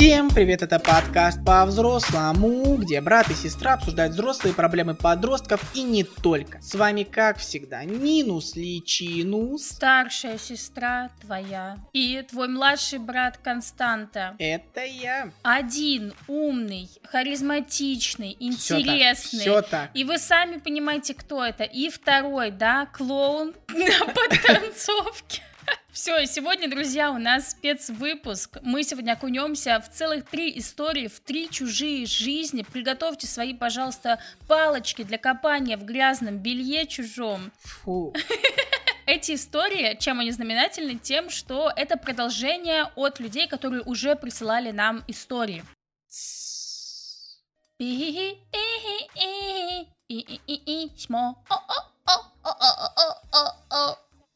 Всем 0.00 0.30
привет, 0.30 0.62
это 0.62 0.78
подкаст 0.78 1.44
по-взрослому, 1.44 2.76
где 2.76 3.02
брат 3.02 3.28
и 3.30 3.34
сестра 3.34 3.74
обсуждают 3.74 4.14
взрослые 4.14 4.54
проблемы 4.54 4.94
подростков 4.94 5.60
и 5.76 5.82
не 5.82 6.04
только. 6.04 6.58
С 6.62 6.74
вами, 6.74 7.02
как 7.02 7.36
всегда, 7.36 7.84
Нинус 7.84 8.56
Личинус. 8.56 9.62
Старшая 9.66 10.38
сестра 10.38 11.10
твоя 11.20 11.76
и 11.92 12.24
твой 12.30 12.48
младший 12.48 12.98
брат 12.98 13.36
Константа. 13.36 14.36
Это 14.38 14.82
я. 14.86 15.32
Один 15.42 16.14
умный, 16.28 16.88
харизматичный, 17.04 18.38
Всё 18.56 18.76
так, 18.76 18.86
интересный. 18.86 19.40
всё 19.40 19.60
так. 19.60 19.90
И 19.92 20.04
вы 20.04 20.16
сами 20.16 20.56
понимаете, 20.56 21.12
кто 21.12 21.44
это. 21.44 21.64
И 21.64 21.90
второй, 21.90 22.50
да, 22.52 22.86
клоун 22.86 23.52
на 23.68 24.06
подтанцовке. 24.06 25.42
Все, 25.92 26.26
сегодня, 26.26 26.68
друзья, 26.68 27.10
у 27.10 27.18
нас 27.18 27.50
спецвыпуск. 27.50 28.58
Мы 28.62 28.82
сегодня 28.82 29.12
окунемся 29.12 29.80
в 29.80 29.88
целых 29.90 30.24
три 30.26 30.58
истории, 30.58 31.08
в 31.08 31.20
три 31.20 31.50
чужие 31.50 32.06
жизни. 32.06 32.62
Приготовьте 32.62 33.26
свои, 33.26 33.54
пожалуйста, 33.54 34.20
палочки 34.46 35.02
для 35.02 35.18
копания 35.18 35.76
в 35.76 35.84
грязном 35.84 36.38
белье 36.38 36.86
чужом. 36.86 37.52
Фу. 37.60 38.14
Эти 39.06 39.34
истории, 39.34 39.96
чем 39.98 40.20
они 40.20 40.30
знаменательны? 40.30 40.96
Тем, 40.96 41.30
что 41.30 41.72
это 41.74 41.96
продолжение 41.96 42.84
от 42.94 43.18
людей, 43.18 43.48
которые 43.48 43.82
уже 43.82 44.14
присылали 44.14 44.70
нам 44.70 45.02
истории. 45.08 45.64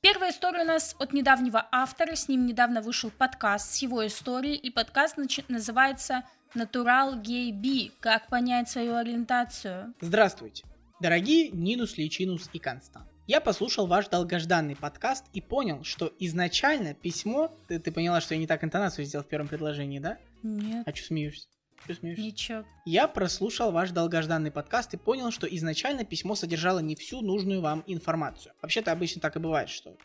Первая 0.04 0.32
история 0.32 0.64
у 0.64 0.66
нас 0.66 0.94
от 0.98 1.14
недавнего 1.14 1.66
автора, 1.72 2.14
с 2.14 2.28
ним 2.28 2.44
недавно 2.44 2.82
вышел 2.82 3.10
подкаст 3.10 3.72
с 3.72 3.78
его 3.78 4.06
историей, 4.06 4.54
и 4.54 4.68
подкаст 4.68 5.16
называется 5.48 6.24
«Натурал 6.52 7.18
гей 7.18 7.50
би. 7.50 7.90
Как 8.00 8.28
понять 8.28 8.68
свою 8.68 8.96
ориентацию». 8.96 9.94
Здравствуйте, 10.02 10.66
дорогие 11.00 11.48
Нинус, 11.48 11.96
Личинус 11.96 12.50
и 12.52 12.58
Констант. 12.58 13.06
Я 13.26 13.40
послушал 13.40 13.86
ваш 13.86 14.08
долгожданный 14.08 14.76
подкаст 14.76 15.24
и 15.32 15.40
понял, 15.40 15.82
что 15.84 16.12
изначально 16.18 16.92
письмо... 16.92 17.50
Ты, 17.66 17.78
ты 17.78 17.90
поняла, 17.90 18.20
что 18.20 18.34
я 18.34 18.40
не 18.40 18.46
так 18.46 18.62
интонацию 18.62 19.06
сделал 19.06 19.24
в 19.24 19.28
первом 19.28 19.48
предложении, 19.48 20.00
да? 20.00 20.18
Нет, 20.42 20.86
А 20.86 20.94
что 20.94 21.06
смеешься? 21.06 21.48
Смеешься? 21.92 22.22
ничего. 22.22 22.64
Я 22.84 23.06
прослушал 23.08 23.72
ваш 23.72 23.90
долгожданный 23.90 24.50
подкаст 24.50 24.94
и 24.94 24.96
понял, 24.96 25.30
что 25.30 25.46
изначально 25.46 26.04
письмо 26.04 26.34
содержало 26.34 26.78
не 26.78 26.96
всю 26.96 27.20
нужную 27.20 27.60
вам 27.60 27.82
информацию. 27.86 28.54
Вообще-то 28.62 28.92
обычно 28.92 29.20
так 29.20 29.36
и 29.36 29.38
бывает, 29.38 29.68
что 29.68 29.96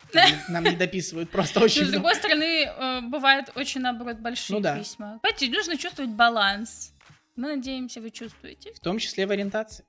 нам 0.49 0.63
не- 0.63 0.75
дописывают 0.75 1.30
просто 1.30 1.59
очень 1.59 1.86
с 1.86 1.89
другой 1.89 2.16
стороны, 2.16 2.66
э, 2.66 3.02
бывают 3.02 3.52
очень, 3.55 3.81
наоборот, 3.81 4.17
большие 4.17 4.59
Ну 4.59 4.77
письма. 4.80 5.19
Понимаете, 5.21 5.49
нужно 5.49 5.77
чувствовать 5.77 6.11
баланс. 6.11 6.94
Мы 7.36 7.55
надеемся, 7.55 8.02
вы 8.02 8.09
чувствуете. 8.11 8.73
В 8.73 8.80
том 8.81 8.99
числе 8.99 9.25
в 9.25 9.31
ориентации. 9.31 9.86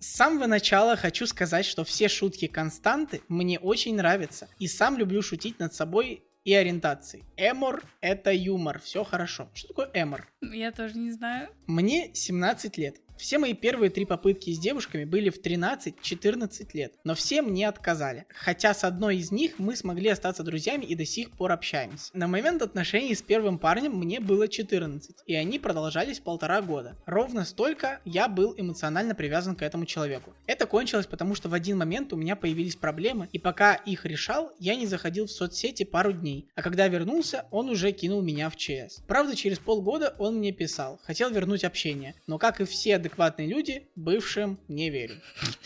С 0.00 0.16
самого 0.16 0.46
начала 0.46 0.96
хочу 0.96 1.26
сказать, 1.26 1.64
что 1.64 1.84
все 1.84 2.08
шутки 2.08 2.46
константы 2.46 3.22
мне 3.28 3.58
очень 3.58 3.96
нравятся. 3.96 4.48
И 4.58 4.68
сам 4.68 4.98
люблю 4.98 5.22
шутить 5.22 5.58
над 5.58 5.74
собой 5.74 6.24
и 6.46 6.54
ориентацией. 6.54 7.24
Эмор— 7.36 7.82
это 8.00 8.32
юмор, 8.32 8.78
все 8.78 9.02
хорошо. 9.02 9.48
Что 9.52 9.68
такое 9.68 9.90
эмор? 9.92 10.28
Я 10.40 10.70
тоже 10.70 10.96
не 10.96 11.10
знаю. 11.10 11.48
Мне 11.66 12.14
17 12.14 12.78
лет. 12.78 13.00
Все 13.16 13.38
мои 13.38 13.54
первые 13.54 13.90
три 13.90 14.04
попытки 14.04 14.50
с 14.50 14.58
девушками 14.58 15.04
были 15.04 15.30
в 15.30 15.40
13-14 15.40 16.68
лет, 16.74 16.94
но 17.02 17.14
все 17.14 17.40
мне 17.40 17.68
отказали. 17.68 18.26
Хотя 18.28 18.74
с 18.74 18.84
одной 18.84 19.16
из 19.16 19.32
них 19.32 19.58
мы 19.58 19.74
смогли 19.74 20.10
остаться 20.10 20.42
друзьями 20.42 20.84
и 20.84 20.94
до 20.94 21.06
сих 21.06 21.30
пор 21.30 21.52
общаемся. 21.52 22.10
На 22.12 22.26
момент 22.26 22.60
отношений 22.62 23.14
с 23.14 23.22
первым 23.22 23.58
парнем 23.58 23.96
мне 23.96 24.20
было 24.20 24.48
14, 24.48 25.16
и 25.26 25.34
они 25.34 25.58
продолжались 25.58 26.20
полтора 26.20 26.60
года. 26.60 26.96
Ровно 27.06 27.44
столько 27.44 28.00
я 28.04 28.28
был 28.28 28.54
эмоционально 28.56 29.14
привязан 29.14 29.56
к 29.56 29.62
этому 29.62 29.86
человеку. 29.86 30.34
Это 30.46 30.66
кончилось 30.66 31.06
потому, 31.06 31.34
что 31.34 31.48
в 31.48 31.54
один 31.54 31.78
момент 31.78 32.12
у 32.12 32.16
меня 32.16 32.36
появились 32.36 32.76
проблемы, 32.76 33.28
и 33.32 33.38
пока 33.38 33.74
их 33.74 34.04
решал, 34.04 34.52
я 34.58 34.76
не 34.76 34.86
заходил 34.86 35.26
в 35.26 35.30
соцсети 35.30 35.84
пару 35.84 36.12
дней. 36.12 36.48
А 36.54 36.62
когда 36.62 36.86
вернулся, 36.86 37.46
он 37.50 37.70
уже 37.70 37.92
кинул 37.92 38.20
меня 38.20 38.50
в 38.50 38.56
ЧС. 38.56 39.02
Правда, 39.06 39.34
через 39.34 39.58
полгода 39.58 40.14
он 40.18 40.36
мне 40.36 40.52
писал, 40.52 41.00
хотел 41.02 41.30
вернуть 41.30 41.64
общение, 41.64 42.14
но 42.26 42.38
как 42.38 42.60
и 42.60 42.64
все 42.64 42.98
адекватные 43.06 43.48
люди, 43.48 43.86
бывшим 43.94 44.58
не 44.68 44.90
верю. 44.90 45.20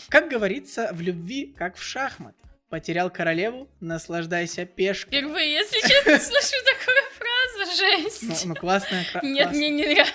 Как 0.09 0.29
говорится, 0.29 0.89
в 0.93 1.01
любви, 1.01 1.53
как 1.57 1.75
в 1.75 1.83
шахмат. 1.83 2.35
Потерял 2.69 3.09
королеву, 3.09 3.67
наслаждайся 3.81 4.65
пешкой. 4.65 5.19
Впервые, 5.19 5.51
если 5.51 5.79
честно, 5.81 6.19
слышу 6.19 6.55
такую 6.63 6.97
фразу. 7.17 7.31
Жесть. 7.77 8.45
Ну, 8.45 8.49
ну, 8.49 8.55
классная, 8.55 9.05
Нет, 9.23 9.51
мне 9.51 9.69
не 9.69 9.85
нравится. 9.85 10.13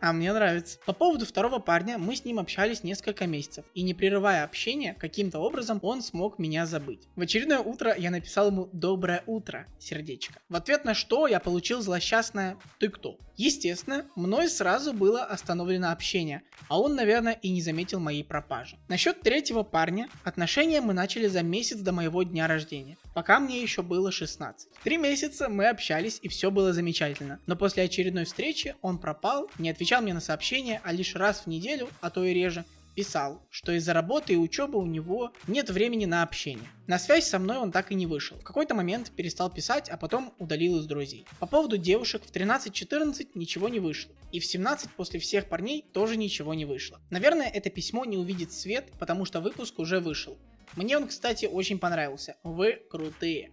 А 0.00 0.14
мне 0.14 0.32
нравится. 0.32 0.78
По 0.86 0.94
поводу 0.94 1.26
второго 1.26 1.58
парня, 1.58 1.98
мы 1.98 2.16
с 2.16 2.24
ним 2.24 2.38
общались 2.38 2.82
несколько 2.82 3.26
месяцев, 3.26 3.66
и 3.74 3.82
не 3.82 3.92
прерывая 3.92 4.44
общение, 4.44 4.94
каким-то 4.94 5.40
образом 5.40 5.78
он 5.82 6.00
смог 6.00 6.38
меня 6.38 6.64
забыть. 6.64 7.06
В 7.16 7.20
очередное 7.20 7.58
утро 7.58 7.94
я 7.96 8.10
написал 8.10 8.48
ему 8.48 8.70
«Доброе 8.72 9.22
утро», 9.26 9.66
сердечко. 9.78 10.40
В 10.48 10.56
ответ 10.56 10.86
на 10.86 10.94
что 10.94 11.26
я 11.26 11.38
получил 11.38 11.82
злосчастное 11.82 12.56
«Ты 12.78 12.88
кто?». 12.88 13.18
Естественно, 13.36 14.06
мной 14.16 14.48
сразу 14.48 14.92
было 14.92 15.24
остановлено 15.24 15.92
общение, 15.92 16.42
а 16.68 16.78
он, 16.78 16.94
наверное, 16.94 17.32
и 17.32 17.50
не 17.50 17.62
заметил 17.62 17.98
моей 17.98 18.22
пропажи. 18.22 18.76
Насчет 18.88 19.20
третьего 19.22 19.62
парня, 19.62 20.08
отношения 20.24 20.82
мы 20.82 20.92
начали 20.92 21.26
за 21.26 21.42
месяц 21.42 21.78
до 21.78 21.92
моего 21.92 22.22
дня 22.22 22.46
рождения, 22.46 22.98
пока 23.14 23.40
мне 23.40 23.62
еще 23.62 23.82
было 23.82 24.12
16. 24.12 24.68
Три 24.84 24.98
месяца 24.98 25.48
мы 25.48 25.68
общались 25.68 26.18
и 26.20 26.28
все 26.28 26.50
было 26.50 26.74
замечательно, 26.74 27.40
но 27.46 27.56
после 27.56 27.84
очередной 27.84 28.24
встречи 28.24 28.76
он 28.82 28.98
пропал, 28.98 29.50
не 29.58 29.70
отвечал 29.70 29.89
мне 29.98 30.14
на 30.14 30.20
сообщения, 30.20 30.80
а 30.84 30.92
лишь 30.92 31.16
раз 31.16 31.40
в 31.40 31.46
неделю, 31.48 31.88
а 32.00 32.10
то 32.10 32.24
и 32.24 32.32
реже, 32.32 32.64
писал, 32.94 33.40
что 33.50 33.72
из-за 33.72 33.92
работы 33.92 34.34
и 34.34 34.36
учебы 34.36 34.78
у 34.78 34.86
него 34.86 35.32
нет 35.46 35.70
времени 35.70 36.04
на 36.04 36.22
общение. 36.22 36.68
На 36.86 36.98
связь 36.98 37.28
со 37.28 37.38
мной 37.38 37.56
он 37.56 37.72
так 37.72 37.90
и 37.90 37.94
не 37.94 38.06
вышел. 38.06 38.36
В 38.38 38.42
какой-то 38.42 38.74
момент 38.74 39.10
перестал 39.10 39.50
писать, 39.50 39.88
а 39.88 39.96
потом 39.96 40.34
удалил 40.38 40.78
из 40.78 40.86
друзей. 40.86 41.24
По 41.38 41.46
поводу 41.46 41.78
девушек 41.78 42.22
в 42.24 42.30
13-14 42.30 43.28
ничего 43.34 43.68
не 43.68 43.80
вышло. 43.80 44.12
И 44.32 44.40
в 44.40 44.44
17 44.44 44.90
после 44.90 45.18
всех 45.18 45.48
парней 45.48 45.84
тоже 45.92 46.16
ничего 46.16 46.54
не 46.54 46.64
вышло. 46.64 47.00
Наверное, 47.10 47.48
это 47.48 47.70
письмо 47.70 48.04
не 48.04 48.16
увидит 48.16 48.52
свет, 48.52 48.92
потому 48.98 49.24
что 49.24 49.40
выпуск 49.40 49.78
уже 49.78 50.00
вышел. 50.00 50.38
Мне 50.76 50.96
он, 50.96 51.08
кстати, 51.08 51.46
очень 51.46 51.78
понравился. 51.78 52.36
Вы 52.44 52.82
крутые. 52.90 53.50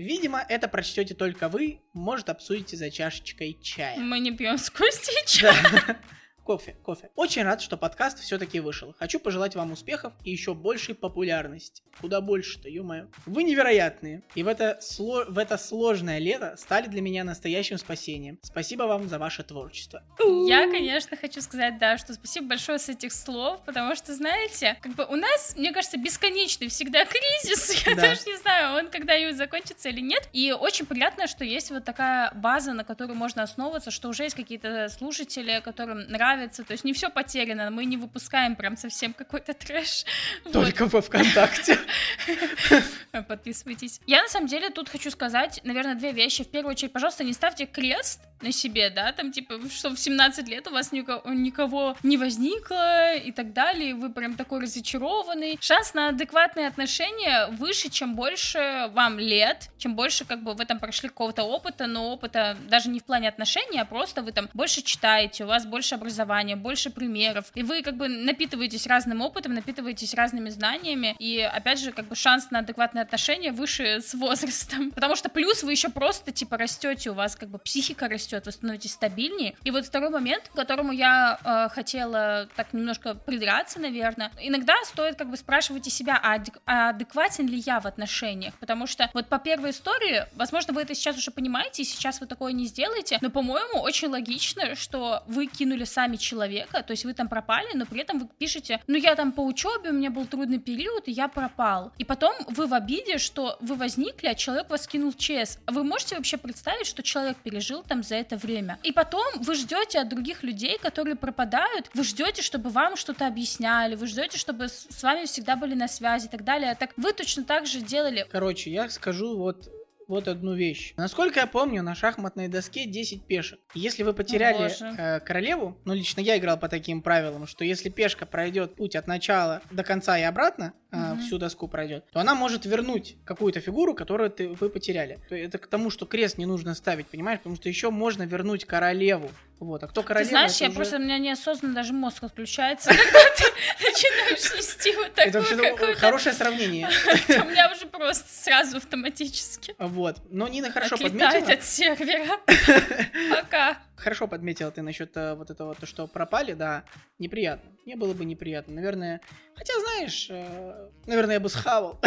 Видимо, 0.00 0.42
это 0.48 0.66
прочтете 0.66 1.14
только 1.14 1.50
вы, 1.50 1.80
может 1.92 2.30
обсудите 2.30 2.74
за 2.74 2.90
чашечкой 2.90 3.58
чая. 3.60 3.98
Мы 3.98 4.18
не 4.18 4.32
пьем 4.32 4.56
с 4.56 4.70
Костей 4.70 5.14
чай. 5.26 5.54
Да. 5.70 5.96
Кофе, 6.44 6.74
кофе. 6.82 7.10
Очень 7.14 7.42
рад, 7.44 7.60
что 7.60 7.76
подкаст 7.76 8.18
все-таки 8.18 8.58
вышел. 8.60 8.94
Хочу 8.98 9.20
пожелать 9.20 9.54
вам 9.54 9.70
успехов 9.72 10.12
и 10.24 10.30
еще 10.32 10.54
большей 10.54 10.94
популярности. 10.96 11.82
Куда 12.00 12.20
больше-то, 12.20 12.68
ё-моё. 12.68 13.06
Вы 13.26 13.44
невероятные. 13.44 14.22
И 14.34 14.42
в 14.42 14.48
это, 14.48 14.80
сло- 14.80 15.26
в 15.30 15.38
это 15.38 15.58
сложное 15.58 16.18
лето 16.18 16.56
стали 16.56 16.88
для 16.88 17.02
меня 17.02 17.22
настоящим 17.24 17.78
спасением. 17.78 18.38
Спасибо 18.42 18.84
вам 18.84 19.06
за 19.08 19.18
ваше 19.18 19.44
творчество. 19.44 20.02
Я, 20.48 20.68
конечно, 20.68 21.16
хочу 21.16 21.40
сказать, 21.40 21.78
да, 21.78 21.98
что 21.98 22.14
спасибо 22.14 22.48
большое 22.48 22.78
с 22.80 22.88
этих 22.88 23.12
слов, 23.12 23.60
потому 23.64 23.94
что, 23.94 24.14
знаете, 24.14 24.76
как 24.80 24.94
бы 24.94 25.04
у 25.04 25.14
нас, 25.16 25.54
мне 25.56 25.72
кажется, 25.72 25.98
бесконечный 25.98 26.68
всегда 26.68 27.04
кризис. 27.04 27.84
Я 27.86 27.94
Да. 27.94 28.00
даже 28.02 28.22
не 28.26 28.36
знаю, 28.38 28.78
он 28.78 28.90
когда-нибудь 28.90 29.36
закончится 29.36 29.88
или 29.90 30.00
нет. 30.00 30.28
И 30.32 30.50
очень 30.52 30.86
приятно, 30.86 31.28
что 31.28 31.44
есть 31.44 31.70
вот 31.70 31.84
такая 31.84 32.32
база, 32.34 32.72
на 32.72 32.82
которой 32.82 33.12
можно 33.14 33.42
основываться, 33.42 33.90
что 33.92 34.08
уже 34.08 34.24
есть 34.24 34.34
какие-то 34.34 34.88
слушатели, 34.88 35.60
которым 35.62 36.00
нравится. 36.08 36.29
То 36.36 36.72
есть 36.72 36.84
не 36.84 36.92
все 36.92 37.10
потеряно, 37.10 37.70
мы 37.70 37.84
не 37.84 37.96
выпускаем 37.96 38.56
прям 38.56 38.76
совсем 38.76 39.12
какой-то 39.12 39.54
трэш. 39.54 40.04
Вот. 40.44 40.52
Только 40.52 40.86
во 40.86 41.00
ВКонтакте. 41.00 41.78
Подписывайтесь. 43.28 44.00
Я 44.06 44.22
на 44.22 44.28
самом 44.28 44.46
деле 44.46 44.70
тут 44.70 44.88
хочу 44.88 45.10
сказать, 45.10 45.60
наверное, 45.64 45.94
две 45.94 46.12
вещи. 46.12 46.44
В 46.44 46.48
первую 46.48 46.72
очередь, 46.72 46.92
пожалуйста, 46.92 47.24
не 47.24 47.32
ставьте 47.32 47.66
крест 47.66 48.20
на 48.42 48.52
себе, 48.52 48.90
да, 48.90 49.12
там 49.12 49.32
типа, 49.32 49.60
что 49.70 49.90
в 49.90 49.98
17 49.98 50.48
лет 50.48 50.66
у 50.66 50.70
вас 50.70 50.92
никого, 50.92 51.22
никого 51.30 51.96
не 52.02 52.16
возникло 52.16 53.14
и 53.14 53.32
так 53.32 53.52
далее, 53.52 53.94
вы 53.94 54.10
прям 54.10 54.34
такой 54.34 54.60
разочарованный. 54.60 55.58
Шанс 55.60 55.94
на 55.94 56.08
адекватные 56.08 56.66
отношения 56.66 57.48
выше, 57.48 57.90
чем 57.90 58.14
больше 58.14 58.90
вам 58.92 59.18
лет, 59.18 59.70
чем 59.78 59.94
больше 59.94 60.24
как 60.24 60.42
бы 60.42 60.54
вы 60.54 60.64
там 60.64 60.78
прошли 60.78 61.08
какого-то 61.08 61.42
опыта, 61.42 61.86
но 61.86 62.12
опыта 62.12 62.56
даже 62.68 62.88
не 62.88 63.00
в 63.00 63.04
плане 63.04 63.28
отношений, 63.28 63.78
а 63.78 63.84
просто 63.84 64.22
вы 64.22 64.32
там 64.32 64.48
больше 64.54 64.82
читаете, 64.82 65.44
у 65.44 65.48
вас 65.48 65.66
больше 65.66 65.94
образования, 65.94 66.56
больше 66.56 66.90
примеров, 66.90 67.50
и 67.54 67.62
вы 67.62 67.82
как 67.82 67.96
бы 67.96 68.08
напитываетесь 68.08 68.86
разным 68.86 69.20
опытом, 69.20 69.54
напитываетесь 69.54 70.14
разными 70.14 70.48
знаниями, 70.48 71.14
и 71.18 71.40
опять 71.40 71.80
же, 71.80 71.92
как 71.92 72.06
бы 72.06 72.14
шанс 72.14 72.50
на 72.50 72.60
адекватные 72.60 72.99
отношения 73.00 73.52
выше 73.52 74.00
с 74.00 74.14
возрастом. 74.14 74.90
Потому 74.94 75.16
что 75.16 75.28
плюс 75.28 75.62
вы 75.62 75.72
еще 75.72 75.88
просто 75.88 76.32
типа 76.32 76.56
растете, 76.56 77.10
у 77.10 77.14
вас 77.14 77.36
как 77.36 77.48
бы 77.48 77.58
психика 77.58 78.08
растет, 78.08 78.46
вы 78.46 78.52
становитесь 78.52 78.92
стабильнее. 78.92 79.54
И 79.64 79.70
вот 79.70 79.86
второй 79.86 80.10
момент, 80.10 80.48
к 80.48 80.56
которому 80.56 80.92
я 80.92 81.38
э, 81.44 81.68
хотела 81.74 82.48
так 82.56 82.72
немножко 82.72 83.14
придраться, 83.14 83.80
наверное, 83.80 84.30
иногда 84.40 84.74
стоит 84.84 85.16
как 85.16 85.30
бы 85.30 85.36
спрашивать 85.36 85.86
у 85.86 85.90
себя, 85.90 86.20
а, 86.22 86.38
а 86.66 86.90
адекватен 86.90 87.46
ли 87.46 87.58
я 87.58 87.80
в 87.80 87.86
отношениях, 87.86 88.54
потому 88.60 88.86
что 88.86 89.10
вот 89.14 89.28
по 89.28 89.38
первой 89.38 89.70
истории, 89.70 90.24
возможно, 90.34 90.72
вы 90.72 90.82
это 90.82 90.94
сейчас 90.94 91.16
уже 91.16 91.30
понимаете, 91.30 91.82
и 91.82 91.84
сейчас 91.84 92.20
вы 92.20 92.26
такое 92.26 92.52
не 92.52 92.66
сделаете, 92.66 93.18
но, 93.20 93.30
по-моему, 93.30 93.80
очень 93.80 94.08
логично, 94.08 94.74
что 94.74 95.22
вы 95.26 95.46
кинули 95.46 95.84
сами 95.84 96.16
человека, 96.16 96.82
то 96.82 96.92
есть 96.92 97.04
вы 97.04 97.14
там 97.14 97.28
пропали, 97.28 97.68
но 97.74 97.86
при 97.86 98.00
этом 98.00 98.18
вы 98.18 98.28
пишете, 98.38 98.80
ну 98.86 98.96
я 98.96 99.14
там 99.14 99.32
по 99.32 99.44
учебе, 99.44 99.90
у 99.90 99.92
меня 99.92 100.10
был 100.10 100.26
трудный 100.26 100.58
период, 100.58 101.08
и 101.08 101.12
я 101.12 101.28
пропал. 101.28 101.92
И 101.98 102.04
потом 102.04 102.34
вы 102.48 102.66
в 102.66 102.74
обиде, 102.74 102.89
что 103.18 103.56
вы 103.60 103.74
возникли, 103.76 104.28
а 104.28 104.34
человек 104.34 104.70
вас 104.70 104.86
кинул 104.86 105.12
ЧС. 105.12 105.58
Вы 105.66 105.84
можете 105.84 106.16
вообще 106.16 106.36
представить, 106.36 106.86
что 106.86 107.02
человек 107.02 107.36
пережил 107.38 107.82
там 107.82 108.02
за 108.02 108.16
это 108.16 108.36
время? 108.36 108.78
И 108.82 108.92
потом 108.92 109.24
вы 109.36 109.54
ждете 109.54 110.00
от 110.00 110.08
других 110.08 110.42
людей, 110.42 110.78
которые 110.78 111.16
пропадают, 111.16 111.90
вы 111.94 112.04
ждете, 112.04 112.42
чтобы 112.42 112.70
вам 112.70 112.96
что-то 112.96 113.26
объясняли, 113.26 113.94
вы 113.94 114.06
ждете, 114.06 114.38
чтобы 114.38 114.68
с 114.68 115.02
вами 115.02 115.24
всегда 115.24 115.56
были 115.56 115.74
на 115.74 115.88
связи 115.88 116.26
и 116.26 116.28
так 116.28 116.44
далее. 116.44 116.76
Так 116.78 116.90
вы 116.96 117.12
точно 117.12 117.44
так 117.44 117.66
же 117.66 117.80
делали. 117.80 118.26
Короче, 118.30 118.70
я 118.70 118.88
скажу 118.88 119.36
вот 119.36 119.68
вот 120.10 120.26
одну 120.26 120.54
вещь. 120.54 120.92
Насколько 120.96 121.40
я 121.40 121.46
помню, 121.46 121.82
на 121.82 121.94
шахматной 121.94 122.48
доске 122.48 122.84
10 122.84 123.24
пешек. 123.26 123.60
Если 123.74 124.02
вы 124.02 124.12
потеряли 124.12 124.68
э, 124.98 125.20
королеву, 125.20 125.78
ну 125.84 125.94
лично 125.94 126.20
я 126.20 126.36
играл 126.36 126.58
по 126.58 126.68
таким 126.68 127.00
правилам, 127.00 127.46
что 127.46 127.64
если 127.64 127.88
пешка 127.90 128.26
пройдет 128.26 128.74
путь 128.74 128.96
от 128.96 129.06
начала 129.06 129.62
до 129.70 129.84
конца 129.84 130.18
и 130.18 130.22
обратно, 130.22 130.74
э, 130.90 131.12
угу. 131.12 131.20
всю 131.20 131.38
доску 131.38 131.68
пройдет, 131.68 132.04
то 132.12 132.18
она 132.18 132.34
может 132.34 132.66
вернуть 132.66 133.16
какую-то 133.24 133.60
фигуру, 133.60 133.94
которую 133.94 134.30
ты, 134.30 134.48
вы 134.48 134.68
потеряли. 134.68 135.20
Это 135.30 135.58
к 135.58 135.68
тому, 135.68 135.90
что 135.90 136.06
крест 136.06 136.38
не 136.38 136.46
нужно 136.46 136.74
ставить, 136.74 137.06
понимаешь? 137.06 137.38
Потому 137.38 137.54
что 137.54 137.68
еще 137.68 137.90
можно 137.90 138.24
вернуть 138.24 138.64
королеву. 138.64 139.30
Вот, 139.60 139.82
а 139.84 139.88
кто 139.88 140.02
королева? 140.02 140.24
Ты 140.24 140.30
знаешь, 140.30 140.56
я 140.56 140.68
уже... 140.68 140.76
просто, 140.76 140.96
у 140.96 141.00
меня 141.00 141.18
неосознанно 141.18 141.74
даже 141.74 141.92
мозг 141.92 142.24
отключается, 142.24 142.88
когда 142.96 143.20
ты 143.36 143.44
начинаешь 143.78 144.56
нести 144.56 144.96
вот 144.96 145.14
такое. 145.14 145.26
Это 145.26 145.40
вообще 145.40 145.94
хорошее 145.96 146.34
сравнение. 146.34 146.88
У 147.28 147.48
меня 147.48 147.70
уже 147.70 147.86
просто 147.86 148.24
сразу 148.26 148.78
автоматически. 148.78 149.74
Вот, 149.78 150.16
но 150.30 150.48
Нина 150.48 150.70
хорошо 150.70 150.96
подметила. 150.96 151.52
от 151.52 151.62
сервера. 151.62 152.38
Пока. 153.30 153.78
Хорошо 153.96 154.26
подметила 154.26 154.70
ты 154.70 154.80
насчет 154.80 155.14
э, 155.18 155.34
вот 155.34 155.50
этого, 155.50 155.74
то, 155.74 155.84
что 155.84 156.06
пропали, 156.06 156.54
да, 156.54 156.84
неприятно. 157.18 157.70
Мне 157.84 157.96
было 157.96 158.14
бы 158.14 158.24
неприятно, 158.24 158.74
наверное. 158.74 159.20
Хотя, 159.54 159.78
знаешь, 159.78 160.28
э, 160.30 160.88
наверное, 161.06 161.34
я 161.34 161.40
бы 161.40 161.50
схавал 161.50 162.00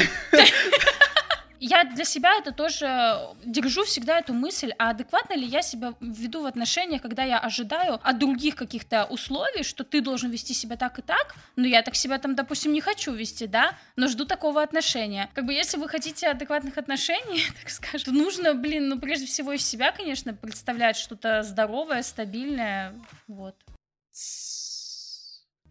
я 1.65 1.85
для 1.85 2.03
себя 2.03 2.35
это 2.37 2.51
тоже 2.51 3.19
держу 3.45 3.85
всегда 3.85 4.19
эту 4.19 4.33
мысль, 4.33 4.73
а 4.77 4.89
адекватно 4.89 5.33
ли 5.33 5.45
я 5.45 5.61
себя 5.61 5.93
веду 6.01 6.41
в 6.41 6.45
отношениях, 6.45 7.01
когда 7.01 7.23
я 7.23 7.39
ожидаю 7.39 8.01
от 8.03 8.19
других 8.19 8.55
каких-то 8.55 9.05
условий, 9.05 9.63
что 9.63 9.85
ты 9.85 10.01
должен 10.01 10.29
вести 10.29 10.53
себя 10.53 10.75
так 10.75 10.99
и 10.99 11.01
так, 11.01 11.35
но 11.55 11.65
я 11.65 11.81
так 11.81 11.95
себя 11.95 12.19
там, 12.19 12.35
допустим, 12.35 12.73
не 12.73 12.81
хочу 12.81 13.13
вести, 13.13 13.47
да, 13.47 13.77
но 13.95 14.09
жду 14.09 14.25
такого 14.25 14.61
отношения. 14.61 15.29
Как 15.33 15.45
бы 15.45 15.53
если 15.53 15.77
вы 15.77 15.87
хотите 15.87 16.27
адекватных 16.27 16.77
отношений, 16.77 17.45
так 17.61 17.69
скажем, 17.69 18.05
то 18.05 18.11
нужно, 18.11 18.53
блин, 18.55 18.89
ну 18.89 18.99
прежде 18.99 19.25
всего 19.25 19.53
из 19.53 19.65
себя, 19.65 19.93
конечно, 19.93 20.33
представлять 20.33 20.97
что-то 20.97 21.43
здоровое, 21.43 22.03
стабильное, 22.03 22.93
вот. 23.27 23.55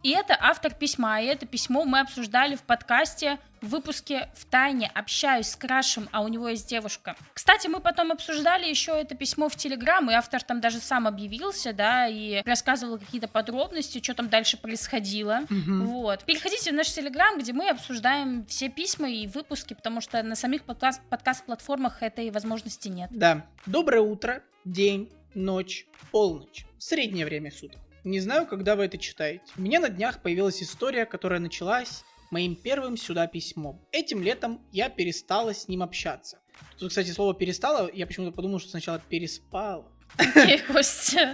И 0.03 0.11
это 0.11 0.37
автор 0.39 0.75
письма, 0.75 1.21
и 1.23 1.27
это 1.27 1.47
письмо 1.47 1.85
мы 1.85 2.01
обсуждали 2.01 2.57
в 2.57 2.63
подкасте 2.63 3.39
в 3.61 3.69
выпуске 3.69 4.29
«В 4.35 4.45
тайне 4.47 4.91
общаюсь 4.93 5.47
с 5.47 5.55
Крашем, 5.55 6.09
а 6.11 6.23
у 6.23 6.29
него 6.29 6.49
есть 6.49 6.69
девушка». 6.69 7.15
Кстати, 7.33 7.69
мы 7.69 7.79
потом 7.79 8.11
обсуждали 8.11 8.67
еще 8.67 9.01
это 9.01 9.15
письмо 9.15 9.49
в 9.49 9.55
Телеграм, 9.55 10.11
и 10.11 10.15
автор 10.15 10.43
там 10.43 10.61
даже 10.61 10.79
сам 10.79 11.07
объявился, 11.07 11.73
да, 11.73 12.09
и 12.09 12.43
рассказывал 12.45 12.99
какие-то 12.99 13.29
подробности, 13.29 14.03
что 14.03 14.15
там 14.15 14.29
дальше 14.29 14.57
происходило. 14.57 15.43
Угу. 15.45 15.85
Вот. 15.85 16.25
Переходите 16.25 16.73
в 16.73 16.75
наш 16.75 16.91
Телеграм, 16.91 17.39
где 17.39 17.53
мы 17.53 17.69
обсуждаем 17.69 18.45
все 18.47 18.69
письма 18.69 19.09
и 19.09 19.29
выпуски, 19.29 19.75
потому 19.75 20.01
что 20.01 20.21
на 20.25 20.35
самих 20.35 20.65
подкаст- 20.65 21.03
подкаст-платформах 21.09 22.03
этой 22.03 22.31
возможности 22.31 22.89
нет. 22.89 23.09
Да. 23.13 23.47
Доброе 23.67 24.01
утро, 24.01 24.43
день, 24.65 25.13
ночь, 25.35 25.87
полночь. 26.11 26.67
Среднее 26.79 27.25
время 27.25 27.53
суток. 27.53 27.81
Не 28.05 28.19
знаю, 28.19 28.47
когда 28.47 28.75
вы 28.75 28.87
это 28.87 28.99
читаете. 28.99 29.45
У 29.57 29.61
меня 29.61 29.79
на 29.79 29.89
днях 29.89 30.23
появилась 30.23 30.61
история, 30.61 31.07
которая 31.07 31.39
началась 31.39 32.03
моим 32.33 32.57
первым 32.57 32.97
сюда 32.97 33.29
письмом. 33.29 33.81
Этим 33.93 34.23
летом 34.23 34.61
я 34.73 34.89
перестала 34.89 35.55
с 35.55 35.69
ним 35.69 35.85
общаться. 35.85 36.41
Тут, 36.79 36.89
кстати, 36.89 37.11
слово 37.11 37.33
перестала, 37.33 37.89
я 37.93 38.07
почему-то 38.07 38.33
подумал, 38.33 38.59
что 38.59 38.71
сначала 38.71 39.01
переспала. 39.09 39.87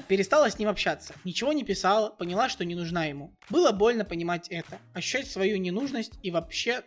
Перестала 0.08 0.50
с 0.50 0.58
ним 0.58 0.68
общаться. 0.68 1.14
Ничего 1.24 1.54
не 1.54 1.64
писала, 1.64 2.10
поняла, 2.10 2.50
что 2.50 2.66
не 2.66 2.74
нужна 2.74 3.06
ему. 3.06 3.34
Было 3.48 3.72
больно 3.72 4.04
понимать 4.04 4.48
это, 4.48 4.78
ощущать 4.92 5.26
свою 5.26 5.56
ненужность 5.56 6.12
и 6.22 6.30
вообще 6.30 6.82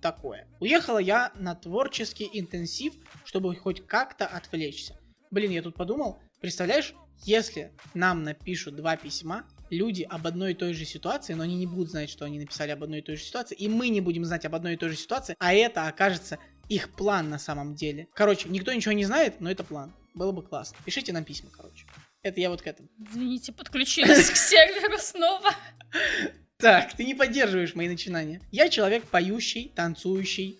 такое. 0.00 0.46
Уехала 0.60 0.98
я 0.98 1.32
на 1.34 1.56
творческий 1.56 2.30
интенсив, 2.32 2.94
чтобы 3.24 3.54
хоть 3.56 3.86
как-то 3.86 4.26
отвлечься. 4.26 4.98
Блин, 5.32 5.50
я 5.50 5.62
тут 5.62 5.74
подумал, 5.74 6.20
представляешь, 6.40 6.94
если 7.24 7.72
нам 7.94 8.22
напишут 8.22 8.76
два 8.76 8.96
письма, 8.96 9.44
люди 9.70 10.02
об 10.02 10.26
одной 10.26 10.52
и 10.52 10.54
той 10.54 10.72
же 10.74 10.84
ситуации, 10.84 11.34
но 11.34 11.42
они 11.42 11.56
не 11.56 11.66
будут 11.66 11.90
знать, 11.90 12.10
что 12.10 12.24
они 12.24 12.38
написали 12.38 12.70
об 12.70 12.82
одной 12.82 13.00
и 13.00 13.02
той 13.02 13.16
же 13.16 13.22
ситуации, 13.22 13.54
и 13.56 13.68
мы 13.68 13.88
не 13.88 14.00
будем 14.00 14.24
знать 14.24 14.44
об 14.44 14.54
одной 14.54 14.74
и 14.74 14.76
той 14.76 14.90
же 14.90 14.96
ситуации, 14.96 15.34
а 15.38 15.54
это 15.54 15.88
окажется 15.88 16.38
их 16.68 16.90
план 16.92 17.30
на 17.30 17.38
самом 17.38 17.74
деле. 17.74 18.08
Короче, 18.14 18.48
никто 18.48 18.72
ничего 18.72 18.92
не 18.92 19.04
знает, 19.04 19.40
но 19.40 19.50
это 19.50 19.64
план. 19.64 19.92
Было 20.14 20.32
бы 20.32 20.42
классно. 20.42 20.76
Пишите 20.84 21.12
нам 21.12 21.24
письма, 21.24 21.50
короче. 21.50 21.86
Это 22.22 22.40
я 22.40 22.50
вот 22.50 22.62
к 22.62 22.66
этому. 22.66 22.88
Извините, 22.98 23.52
подключились 23.52 24.30
к 24.30 24.36
серверу 24.36 24.98
снова. 24.98 25.50
Так, 26.58 26.96
ты 26.96 27.04
не 27.04 27.14
поддерживаешь 27.14 27.74
мои 27.74 27.86
начинания. 27.86 28.40
Я 28.50 28.70
человек 28.70 29.04
поющий, 29.04 29.70
танцующий, 29.76 30.58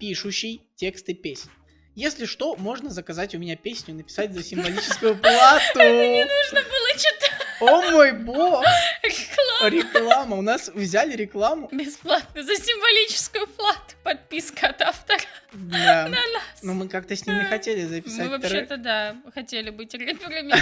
пишущий 0.00 0.62
тексты 0.74 1.12
песен. 1.12 1.50
Если 1.94 2.26
что, 2.26 2.56
можно 2.56 2.90
заказать 2.90 3.34
у 3.36 3.38
меня 3.38 3.54
песню, 3.56 3.94
написать 3.94 4.32
за 4.32 4.42
символическую 4.42 5.16
плату. 5.16 5.78
Это 5.78 5.92
не 5.92 6.24
нужно 6.24 6.68
было 6.68 6.90
читать. 6.96 7.34
О 7.60 7.90
мой 7.92 8.12
бог! 8.12 8.64
Реклама. 9.02 9.70
Реклама. 9.70 10.36
У 10.36 10.42
нас 10.42 10.70
взяли 10.74 11.14
рекламу. 11.14 11.68
Бесплатно 11.70 12.42
за 12.42 12.56
символическую 12.56 13.46
плату. 13.46 13.94
Подписка 14.02 14.68
от 14.68 14.82
автора. 14.82 15.20
Да. 15.52 16.04
На 16.04 16.10
нас. 16.10 16.62
Но 16.62 16.74
мы 16.74 16.88
как-то 16.88 17.14
с 17.14 17.24
ним 17.26 17.38
не 17.38 17.44
хотели 17.44 17.84
записать. 17.84 18.26
Мы 18.26 18.28
вообще-то, 18.28 18.76
да, 18.76 19.16
хотели 19.32 19.70
быть 19.70 19.94
рэперами. 19.94 20.52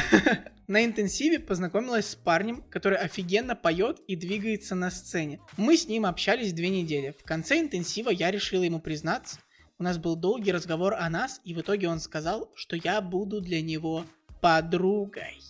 На 0.66 0.84
интенсиве 0.84 1.38
познакомилась 1.38 2.10
с 2.10 2.14
парнем, 2.14 2.62
который 2.70 2.98
офигенно 2.98 3.56
поет 3.56 4.00
и 4.06 4.16
двигается 4.16 4.74
на 4.74 4.90
сцене. 4.90 5.40
Мы 5.56 5.76
с 5.76 5.88
ним 5.88 6.06
общались 6.06 6.52
две 6.52 6.68
недели. 6.68 7.14
В 7.18 7.24
конце 7.24 7.58
интенсива 7.58 8.10
я 8.10 8.30
решила 8.30 8.62
ему 8.62 8.80
признаться, 8.80 9.38
у 9.82 9.84
нас 9.84 9.98
был 9.98 10.14
долгий 10.14 10.52
разговор 10.52 10.94
о 10.94 11.10
нас, 11.10 11.40
и 11.42 11.54
в 11.54 11.60
итоге 11.60 11.88
он 11.88 11.98
сказал, 11.98 12.48
что 12.54 12.76
я 12.76 13.00
буду 13.00 13.40
для 13.40 13.60
него 13.60 14.04
подругой. 14.40 15.42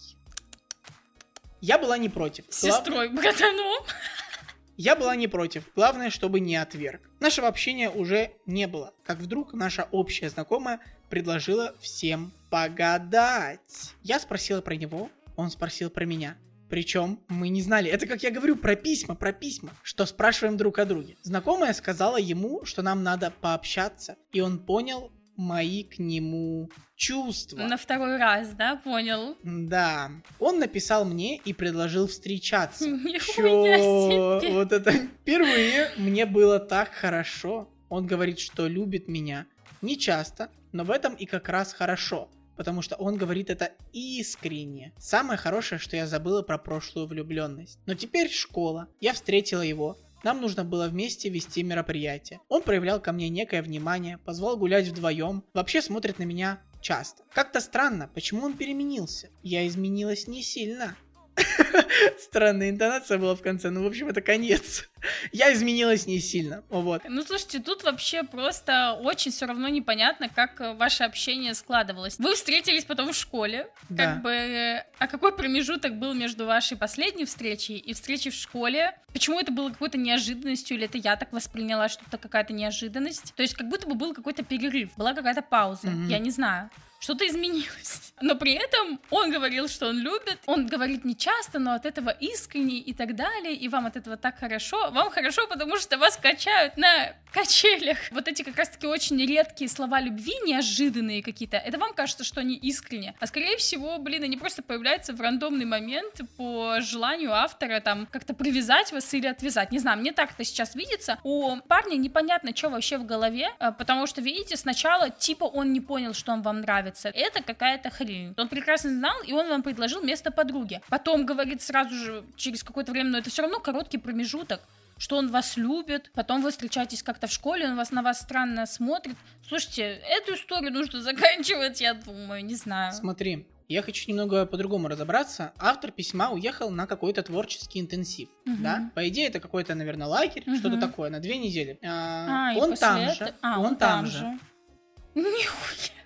Я 1.61 1.77
была 1.77 1.99
не 1.99 2.09
против. 2.09 2.47
Сестрой, 2.49 3.11
Глав... 3.11 3.23
братаном. 3.23 3.85
Я 4.79 4.97
была 4.97 5.17
не 5.17 5.29
против. 5.29 5.65
Главное, 5.77 6.09
чтобы 6.09 6.41
не 6.41 6.57
отверг. 6.57 7.03
Нашего 7.21 7.47
общения 7.47 7.91
уже 7.91 8.33
не 8.47 8.67
было. 8.67 8.95
Как 9.05 9.19
вдруг 9.19 9.53
наша 9.53 9.87
общая 9.93 10.31
знакомая 10.31 10.81
предложила 11.11 11.75
всем 11.79 12.33
погадать. 12.49 13.95
Я 14.03 14.19
спросила 14.19 14.62
про 14.62 14.77
него, 14.77 15.11
он 15.37 15.51
спросил 15.51 15.91
про 15.91 16.07
меня. 16.07 16.39
Причем 16.73 17.21
мы 17.29 17.50
не 17.50 17.61
знали. 17.61 17.91
Это 17.91 18.07
как 18.07 18.23
я 18.23 18.31
говорю 18.31 18.57
про 18.57 18.76
письма, 18.76 19.14
про 19.14 19.31
письма, 19.35 19.75
что 19.83 20.07
спрашиваем 20.07 20.57
друг 20.57 20.79
о 20.79 20.87
друге. 20.87 21.19
Знакомая 21.21 21.75
сказала 21.75 22.17
ему, 22.17 22.64
что 22.64 22.81
нам 22.81 23.02
надо 23.02 23.31
пообщаться, 23.43 24.17
и 24.33 24.41
он 24.41 24.59
понял 24.59 25.12
мои 25.37 25.85
к 25.85 25.99
нему 25.99 26.71
чувства. 26.97 27.59
На 27.59 27.76
второй 27.76 28.17
раз, 28.17 28.55
да, 28.55 28.76
понял? 28.76 29.37
Да. 29.43 30.12
Он 30.38 30.61
написал 30.61 31.05
мне 31.05 31.37
и 31.37 31.52
предложил 31.52 32.07
встречаться. 32.07 32.87
Чё? 33.37 34.41
Вот 34.52 34.73
это 34.73 34.93
впервые 34.93 35.91
мне 35.99 36.25
было 36.25 36.59
так 36.59 36.91
хорошо. 36.95 37.69
Он 37.91 38.07
говорит, 38.07 38.38
что 38.38 38.67
любит 38.67 39.09
меня. 39.09 39.45
Не 39.83 39.99
часто, 39.99 40.49
но 40.73 40.85
в 40.85 40.91
этом 40.91 41.17
и 41.17 41.26
как 41.26 41.50
раз 41.50 41.75
хорошо 41.75 42.31
потому 42.56 42.82
что 42.82 42.97
он 42.97 43.16
говорит 43.16 43.50
это 43.50 43.73
искренне. 43.92 44.92
Самое 44.99 45.38
хорошее, 45.38 45.78
что 45.78 45.97
я 45.97 46.06
забыла 46.06 46.42
про 46.42 46.59
прошлую 46.59 47.06
влюбленность. 47.06 47.78
Но 47.87 47.94
теперь 47.94 48.30
школа. 48.30 48.88
Я 49.00 49.12
встретила 49.12 49.62
его. 49.62 49.97
Нам 50.25 50.40
нужно 50.40 50.64
было 50.64 50.87
вместе 50.88 51.28
вести 51.28 51.62
мероприятие. 51.62 52.40
Он 52.49 52.62
проявлял 52.62 53.00
ко 53.00 53.12
мне 53.12 53.28
некое 53.28 53.62
внимание, 53.62 54.18
позвал 54.18 54.56
гулять 54.56 54.87
вдвоем, 54.87 55.44
вообще 55.52 55.82
смотрит 55.82 56.18
на 56.18 56.23
меня 56.23 56.61
часто. 56.80 57.25
Как-то 57.32 57.61
странно, 57.61 58.09
почему 58.14 58.44
он 58.44 58.54
переменился? 58.54 59.30
Я 59.42 59.66
изменилась 59.66 60.28
не 60.28 60.42
сильно. 60.42 60.97
Странная 62.21 62.71
интонация 62.71 63.19
была 63.19 63.35
в 63.35 63.43
конце, 63.43 63.71
ну, 63.71 63.83
в 63.83 63.87
общем, 63.87 64.09
это 64.09 64.21
конец. 64.21 64.89
Я 65.33 65.53
изменилась 65.53 66.07
не 66.07 66.21
сильно, 66.21 66.62
вот. 66.69 67.03
Ну, 67.09 67.23
слушайте, 67.23 67.59
тут 67.61 67.83
вообще 67.85 68.23
просто 68.23 68.99
очень 69.03 69.33
все 69.33 69.47
равно 69.47 69.69
непонятно, 69.69 70.29
как 70.29 70.61
э, 70.61 70.75
ваше 70.75 71.05
общение 71.05 71.55
складывалось. 71.55 72.19
Вы 72.19 72.35
встретились 72.35 72.85
потом 72.85 73.12
в 73.12 73.17
школе, 73.17 73.69
Да. 73.89 74.05
как 74.15 74.23
бы, 74.23 74.31
э, 74.31 74.85
а 74.99 75.07
какой 75.09 75.35
промежуток 75.35 75.97
был 75.99 76.15
между 76.15 76.47
вашей 76.47 76.77
последней 76.77 77.25
встречей 77.25 77.77
и 77.77 77.93
встречей 77.95 78.31
в 78.31 78.35
школе? 78.35 78.97
Почему 79.12 79.41
это 79.41 79.53
было 79.53 79.71
какой-то 79.71 79.99
неожиданностью, 79.99 80.77
или 80.77 80.85
это 80.87 80.99
я 80.99 81.17
так 81.17 81.33
восприняла, 81.33 81.89
что 81.89 82.03
это 82.07 82.19
какая-то 82.19 82.53
неожиданность? 82.53 83.35
То 83.35 83.43
есть 83.43 83.55
как 83.55 83.69
будто 83.69 83.87
бы 83.87 83.95
был 83.95 84.15
какой-то 84.15 84.43
перерыв, 84.45 84.91
была 84.97 85.15
какая-то 85.15 85.43
пауза, 85.43 85.89
Мгм. 85.89 86.09
я 86.09 86.19
не 86.19 86.31
знаю. 86.31 86.71
Что-то 87.02 87.26
изменилось. 87.26 88.12
Но 88.21 88.37
при 88.37 88.52
этом 88.52 89.00
он 89.11 89.32
говорил, 89.32 89.66
что 89.66 89.88
он 89.88 89.99
любит. 89.99 90.38
Он 90.47 90.68
говорит 90.68 91.04
не 91.04 91.16
часто, 91.16 91.59
но 91.59 91.75
от 91.75 91.85
этого 91.85 92.11
искренне 92.11 92.78
и 92.78 92.94
так 92.94 93.16
далее. 93.16 93.54
И 93.54 93.68
вам 93.68 93.87
от 93.87 93.97
этого 93.97 94.16
так 94.16 94.38
хорошо. 94.38 94.90
Вам 94.92 95.11
хорошо, 95.11 95.49
потому 95.49 95.76
что 95.78 95.99
вас 95.99 96.16
качают 96.16 96.76
на 96.76 97.16
качелях. 97.32 97.99
Вот 98.12 98.28
эти 98.28 98.42
как 98.42 98.56
раз-таки 98.56 98.87
очень 98.87 99.18
редкие 99.26 99.68
слова 99.68 100.00
любви, 100.00 100.32
неожиданные 100.44 101.23
какие-то. 101.23 101.56
Это 101.56 101.78
вам 101.78 101.94
кажется, 101.94 102.23
что 102.23 102.40
они 102.40 102.54
искренне. 102.54 103.14
А 103.18 103.26
скорее 103.26 103.56
всего, 103.56 103.99
блин, 103.99 104.23
они 104.23 104.37
просто 104.37 104.62
появляются 104.62 105.12
в 105.12 105.21
рандомный 105.21 105.64
момент 105.64 106.21
по 106.37 106.76
желанию 106.80 107.32
автора 107.32 107.80
там 107.80 108.06
как-то 108.06 108.35
привязать 108.35 108.92
вас 108.92 109.12
или 109.14 109.26
отвязать. 109.26 109.73
Не 109.73 109.80
знаю, 109.80 109.99
мне 109.99 110.12
так 110.12 110.30
это 110.32 110.44
сейчас 110.44 110.76
видится. 110.76 111.18
У 111.25 111.56
парня 111.66 111.97
непонятно, 111.97 112.54
что 112.54 112.68
вообще 112.68 112.99
в 112.99 113.06
голове, 113.06 113.49
а, 113.59 113.73
потому 113.73 114.06
что, 114.06 114.21
видите, 114.21 114.56
сначала 114.56 115.11
типа 115.11 115.44
он 115.44 115.73
не 115.73 115.80
понял, 115.80 116.14
что 116.14 116.32
он 116.32 116.42
вам 116.42 116.61
нравится. 116.61 116.92
Это 117.15 117.43
какая-то 117.43 117.91
хрень. 117.91 118.35
Он 118.37 118.49
прекрасно 118.49 118.91
знал, 118.91 119.15
и 119.27 119.33
он 119.33 119.49
вам 119.49 119.63
предложил 119.63 120.03
место 120.03 120.31
подруги. 120.31 120.81
Потом 120.89 121.25
говорит 121.27 121.63
сразу 121.63 121.95
же, 121.95 122.25
через 122.37 122.63
какое-то 122.63 122.93
время, 122.93 123.11
но 123.11 123.19
это 123.19 123.31
все 123.31 123.43
равно 123.43 123.59
короткий 123.61 123.99
промежуток 123.99 124.61
что 124.99 125.17
он 125.17 125.33
вас 125.33 125.57
любит, 125.57 126.13
потом 126.15 126.43
вы 126.43 126.53
встречаетесь 126.53 127.03
как-то 127.03 127.27
в 127.27 127.33
школе, 127.33 127.67
он 127.67 127.75
вас 127.77 127.91
на 127.91 128.03
вас 128.03 128.21
странно 128.21 128.67
смотрит. 128.67 129.17
Слушайте, 129.49 129.83
эту 130.09 130.35
историю 130.35 130.71
нужно 130.73 131.01
заканчивать, 131.01 131.81
я 131.81 131.95
думаю, 131.95 132.45
не 132.45 132.55
знаю. 132.55 132.93
Смотри, 132.93 133.45
я 133.69 133.83
хочу 133.83 134.09
немного 134.09 134.47
по-другому 134.47 134.87
разобраться. 134.87 135.55
Автор 135.59 135.91
письма 135.91 136.31
уехал 136.31 136.71
на 136.71 136.87
какой-то 136.87 137.23
творческий 137.25 137.81
интенсив, 137.81 138.29
Мгм. 138.45 138.63
да? 138.63 138.91
По 138.95 139.09
идее, 139.09 139.27
это 139.27 139.41
какой-то, 139.41 139.75
наверное, 139.75 140.07
лагерь, 140.07 140.45
Мгм. 140.47 140.59
что-то 140.59 140.77
такое, 140.79 141.11
на 141.11 141.19
две 141.19 141.37
недели. 141.37 141.81
А, 141.83 142.53
А, 142.53 142.57
он 142.59 142.77
там 142.77 142.99
этого- 143.01 143.15
же, 143.15 143.35
А, 143.41 143.59
он, 143.61 143.75
там 143.77 144.07
же. 144.07 144.19
Нихуя. 144.19 144.39